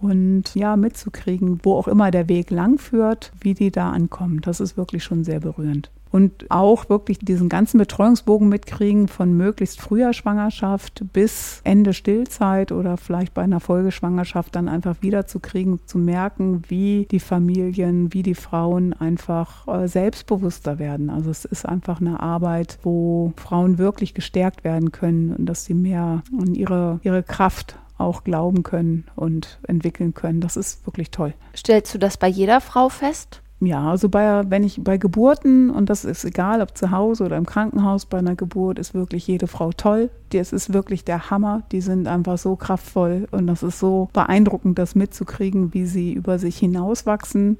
und 0.00 0.54
ja, 0.54 0.76
mitzukriegen, 0.76 1.60
wo 1.62 1.74
auch 1.74 1.88
immer 1.88 2.10
der 2.10 2.28
Weg 2.28 2.50
lang 2.50 2.78
führt, 2.78 3.32
wie 3.40 3.54
die 3.54 3.70
da 3.70 3.90
ankommen. 3.90 4.40
Das 4.42 4.60
ist 4.60 4.76
wirklich 4.76 5.02
schon 5.02 5.24
sehr 5.24 5.40
berührend 5.40 5.90
und 6.10 6.50
auch 6.50 6.88
wirklich 6.88 7.18
diesen 7.18 7.48
ganzen 7.48 7.78
Betreuungsbogen 7.78 8.48
mitkriegen 8.48 9.08
von 9.08 9.36
möglichst 9.36 9.80
früher 9.80 10.12
Schwangerschaft 10.12 11.04
bis 11.12 11.60
Ende 11.64 11.92
Stillzeit 11.92 12.72
oder 12.72 12.96
vielleicht 12.96 13.34
bei 13.34 13.42
einer 13.42 13.60
Folgeschwangerschaft 13.60 14.54
dann 14.54 14.68
einfach 14.68 14.96
wiederzukriegen, 15.00 15.80
zu 15.86 15.98
merken, 15.98 16.62
wie 16.68 17.06
die 17.10 17.20
Familien, 17.20 18.12
wie 18.12 18.22
die 18.22 18.34
Frauen 18.34 18.92
einfach 18.92 19.66
äh, 19.68 19.88
selbstbewusster 19.88 20.78
werden. 20.78 21.10
Also 21.10 21.30
es 21.30 21.44
ist 21.44 21.66
einfach 21.66 22.00
eine 22.00 22.20
Arbeit, 22.20 22.78
wo 22.82 23.32
Frauen 23.36 23.78
wirklich 23.78 24.14
gestärkt 24.14 24.64
werden 24.64 24.92
können 24.92 25.34
und 25.34 25.46
dass 25.46 25.64
sie 25.64 25.74
mehr 25.74 26.22
an 26.38 26.54
ihre, 26.54 27.00
ihre 27.02 27.22
Kraft 27.22 27.78
auch 27.98 28.24
glauben 28.24 28.62
können 28.62 29.04
und 29.16 29.58
entwickeln 29.66 30.14
können. 30.14 30.40
Das 30.40 30.56
ist 30.56 30.86
wirklich 30.86 31.10
toll. 31.10 31.34
Stellst 31.54 31.94
du 31.94 31.98
das 31.98 32.16
bei 32.16 32.28
jeder 32.28 32.60
Frau 32.60 32.88
fest? 32.88 33.42
Ja, 33.60 33.90
also 33.90 34.08
bei, 34.08 34.48
wenn 34.48 34.62
ich 34.62 34.80
bei 34.84 34.98
Geburten, 34.98 35.70
und 35.70 35.90
das 35.90 36.04
ist 36.04 36.24
egal, 36.24 36.62
ob 36.62 36.78
zu 36.78 36.92
Hause 36.92 37.24
oder 37.24 37.36
im 37.36 37.46
Krankenhaus, 37.46 38.06
bei 38.06 38.18
einer 38.18 38.36
Geburt 38.36 38.78
ist 38.78 38.94
wirklich 38.94 39.26
jede 39.26 39.48
Frau 39.48 39.72
toll. 39.72 40.10
Das 40.30 40.52
ist 40.52 40.72
wirklich 40.72 41.04
der 41.04 41.30
Hammer. 41.30 41.62
Die 41.72 41.80
sind 41.80 42.06
einfach 42.06 42.38
so 42.38 42.54
kraftvoll 42.54 43.26
und 43.32 43.48
das 43.48 43.64
ist 43.64 43.80
so 43.80 44.10
beeindruckend, 44.12 44.78
das 44.78 44.94
mitzukriegen, 44.94 45.74
wie 45.74 45.86
sie 45.86 46.12
über 46.12 46.38
sich 46.38 46.56
hinauswachsen 46.58 47.58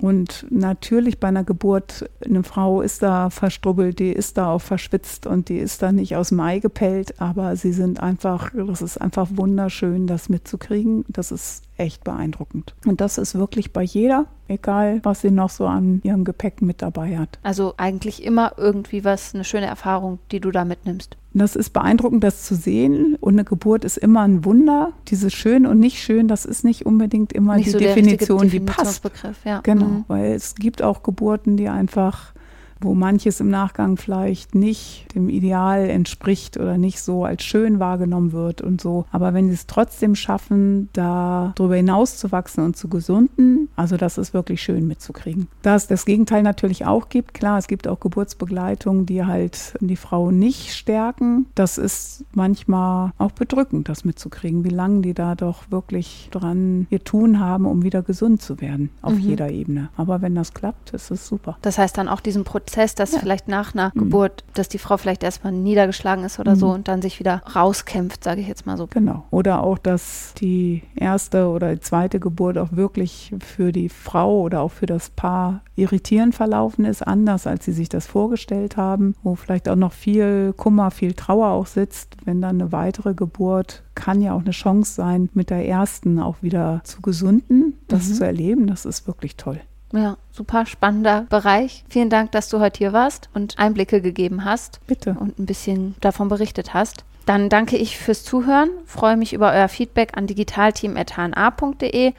und 0.00 0.46
natürlich 0.50 1.20
bei 1.20 1.28
einer 1.28 1.44
Geburt, 1.44 2.08
eine 2.24 2.42
Frau 2.42 2.80
ist 2.80 3.02
da 3.02 3.28
verstrubbelt, 3.28 3.98
die 3.98 4.12
ist 4.12 4.38
da 4.38 4.50
auch 4.50 4.60
verschwitzt 4.60 5.26
und 5.26 5.48
die 5.48 5.58
ist 5.58 5.82
da 5.82 5.92
nicht 5.92 6.16
aus 6.16 6.30
dem 6.30 6.40
Ei 6.40 6.58
gepellt, 6.58 7.20
aber 7.20 7.54
sie 7.56 7.72
sind 7.72 8.00
einfach, 8.00 8.50
das 8.54 8.80
ist 8.80 8.98
einfach 8.98 9.28
wunderschön, 9.32 10.06
das 10.06 10.28
mitzukriegen. 10.28 11.04
Das 11.08 11.30
ist 11.32 11.64
echt 11.76 12.04
beeindruckend. 12.04 12.74
Und 12.86 13.00
das 13.00 13.18
ist 13.18 13.34
wirklich 13.34 13.72
bei 13.72 13.82
jeder, 13.82 14.26
egal 14.48 15.00
was 15.02 15.20
sie 15.20 15.30
noch 15.30 15.50
so 15.50 15.66
an 15.66 16.00
ihrem 16.02 16.24
Gepäck 16.24 16.62
mit 16.62 16.82
dabei 16.82 17.18
hat. 17.18 17.38
Also 17.42 17.74
eigentlich 17.76 18.22
immer 18.22 18.54
irgendwie 18.56 19.04
was, 19.04 19.34
eine 19.34 19.44
schöne 19.44 19.66
Erfahrung, 19.66 20.18
die 20.30 20.40
du 20.40 20.50
da 20.50 20.64
mitnimmst. 20.64 21.16
Das 21.32 21.54
ist 21.54 21.70
beeindruckend, 21.70 22.24
das 22.24 22.44
zu 22.44 22.54
sehen. 22.56 23.16
Und 23.20 23.34
eine 23.34 23.44
Geburt 23.44 23.84
ist 23.84 23.96
immer 23.96 24.22
ein 24.22 24.44
Wunder. 24.44 24.92
Dieses 25.08 25.32
schön 25.32 25.64
und 25.64 25.78
nicht 25.78 26.02
schön, 26.02 26.26
das 26.26 26.44
ist 26.44 26.64
nicht 26.64 26.86
unbedingt 26.86 27.32
immer 27.32 27.56
nicht 27.56 27.66
die 27.66 27.70
so 27.70 27.78
Definition, 27.78 28.50
die 28.50 28.60
passt. 28.60 29.02
Ja. 29.44 29.60
Genau, 29.60 29.84
mhm. 29.84 30.04
weil 30.08 30.32
es 30.32 30.56
gibt 30.56 30.82
auch 30.82 31.02
Geburten, 31.02 31.56
die 31.56 31.68
einfach 31.68 32.32
wo 32.80 32.94
manches 32.94 33.40
im 33.40 33.50
Nachgang 33.50 33.96
vielleicht 33.96 34.54
nicht 34.54 35.14
dem 35.14 35.28
Ideal 35.28 35.88
entspricht 35.88 36.56
oder 36.56 36.78
nicht 36.78 37.00
so 37.00 37.24
als 37.24 37.42
schön 37.44 37.78
wahrgenommen 37.78 38.32
wird 38.32 38.62
und 38.62 38.80
so. 38.80 39.04
Aber 39.10 39.34
wenn 39.34 39.48
sie 39.48 39.54
es 39.54 39.66
trotzdem 39.66 40.14
schaffen, 40.14 40.88
da 40.92 41.52
drüber 41.56 41.76
hinaus 41.76 42.16
zu 42.16 42.32
wachsen 42.32 42.64
und 42.64 42.76
zu 42.76 42.88
gesunden, 42.88 43.68
also 43.76 43.96
das 43.96 44.18
ist 44.18 44.34
wirklich 44.34 44.62
schön 44.62 44.86
mitzukriegen. 44.86 45.48
Da 45.62 45.74
es 45.74 45.86
das 45.86 46.04
Gegenteil 46.04 46.42
natürlich 46.42 46.86
auch 46.86 47.08
gibt, 47.08 47.34
klar, 47.34 47.58
es 47.58 47.68
gibt 47.68 47.88
auch 47.88 48.00
Geburtsbegleitungen, 48.00 49.06
die 49.06 49.24
halt 49.24 49.74
die 49.80 49.96
Frau 49.96 50.30
nicht 50.30 50.74
stärken. 50.74 51.46
Das 51.54 51.78
ist 51.78 52.24
manchmal 52.32 53.12
auch 53.18 53.32
bedrückend, 53.32 53.88
das 53.88 54.04
mitzukriegen, 54.04 54.64
wie 54.64 54.70
lange 54.70 55.02
die 55.02 55.14
da 55.14 55.34
doch 55.34 55.70
wirklich 55.70 56.28
dran 56.30 56.86
ihr 56.90 57.04
Tun 57.04 57.40
haben, 57.40 57.66
um 57.66 57.82
wieder 57.82 58.02
gesund 58.02 58.42
zu 58.42 58.60
werden, 58.60 58.90
auf 59.02 59.14
mhm. 59.14 59.20
jeder 59.20 59.50
Ebene. 59.50 59.88
Aber 59.96 60.22
wenn 60.22 60.34
das 60.34 60.54
klappt, 60.54 60.94
ist 60.94 61.10
es 61.10 61.26
super. 61.26 61.58
Das 61.62 61.78
heißt 61.78 61.96
dann 61.98 62.08
auch 62.08 62.20
diesen 62.20 62.44
Prozess, 62.70 62.94
dass 62.94 63.12
ja. 63.12 63.18
vielleicht 63.18 63.48
nach 63.48 63.74
einer 63.74 63.90
mhm. 63.94 64.00
Geburt, 64.00 64.44
dass 64.54 64.68
die 64.68 64.78
Frau 64.78 64.96
vielleicht 64.96 65.24
erstmal 65.24 65.52
niedergeschlagen 65.52 66.24
ist 66.24 66.38
oder 66.38 66.54
mhm. 66.54 66.58
so 66.58 66.68
und 66.68 66.88
dann 66.88 67.02
sich 67.02 67.18
wieder 67.18 67.42
rauskämpft, 67.54 68.22
sage 68.22 68.40
ich 68.40 68.48
jetzt 68.48 68.64
mal 68.64 68.76
so. 68.76 68.86
Genau. 68.86 69.24
Oder 69.30 69.62
auch, 69.64 69.78
dass 69.78 70.34
die 70.38 70.82
erste 70.94 71.48
oder 71.48 71.74
die 71.74 71.80
zweite 71.80 72.20
Geburt 72.20 72.58
auch 72.58 72.72
wirklich 72.72 73.34
für 73.40 73.72
die 73.72 73.88
Frau 73.88 74.40
oder 74.42 74.60
auch 74.60 74.70
für 74.70 74.86
das 74.86 75.10
Paar 75.10 75.62
irritierend 75.74 76.34
verlaufen 76.34 76.84
ist, 76.84 77.02
anders 77.02 77.46
als 77.46 77.64
sie 77.64 77.72
sich 77.72 77.88
das 77.88 78.06
vorgestellt 78.06 78.76
haben, 78.76 79.16
wo 79.22 79.34
vielleicht 79.34 79.68
auch 79.68 79.76
noch 79.76 79.92
viel 79.92 80.52
Kummer, 80.56 80.90
viel 80.90 81.14
Trauer 81.14 81.48
auch 81.48 81.66
sitzt, 81.66 82.16
wenn 82.24 82.40
dann 82.40 82.60
eine 82.60 82.70
weitere 82.70 83.14
Geburt 83.14 83.82
kann 83.96 84.22
ja 84.22 84.32
auch 84.34 84.40
eine 84.40 84.52
Chance 84.52 84.94
sein, 84.94 85.28
mit 85.34 85.50
der 85.50 85.66
ersten 85.66 86.20
auch 86.20 86.36
wieder 86.42 86.80
zu 86.84 87.02
gesunden, 87.02 87.74
das 87.88 88.08
mhm. 88.08 88.14
zu 88.14 88.24
erleben, 88.24 88.66
das 88.66 88.84
ist 88.84 89.06
wirklich 89.06 89.36
toll. 89.36 89.60
Ja, 89.92 90.16
super 90.30 90.66
spannender 90.66 91.26
Bereich. 91.28 91.84
Vielen 91.88 92.10
Dank, 92.10 92.32
dass 92.32 92.48
du 92.48 92.60
heute 92.60 92.78
hier 92.78 92.92
warst 92.92 93.28
und 93.34 93.58
Einblicke 93.58 94.00
gegeben 94.00 94.44
hast. 94.44 94.80
Bitte. 94.86 95.16
Und 95.18 95.38
ein 95.38 95.46
bisschen 95.46 95.96
davon 96.00 96.28
berichtet 96.28 96.74
hast. 96.74 97.04
Dann 97.26 97.48
danke 97.48 97.76
ich 97.76 97.98
fürs 97.98 98.24
Zuhören, 98.24 98.70
freue 98.86 99.16
mich 99.16 99.32
über 99.32 99.52
euer 99.52 99.68
Feedback 99.68 100.16
an 100.16 100.26
digitalteam.hna.de 100.26 102.14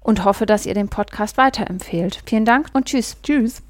und 0.00 0.24
hoffe, 0.24 0.46
dass 0.46 0.66
ihr 0.66 0.74
den 0.74 0.88
Podcast 0.88 1.36
weiterempfehlt. 1.36 2.22
Vielen 2.26 2.44
Dank 2.44 2.68
und 2.72 2.86
tschüss. 2.86 3.16
Tschüss. 3.22 3.62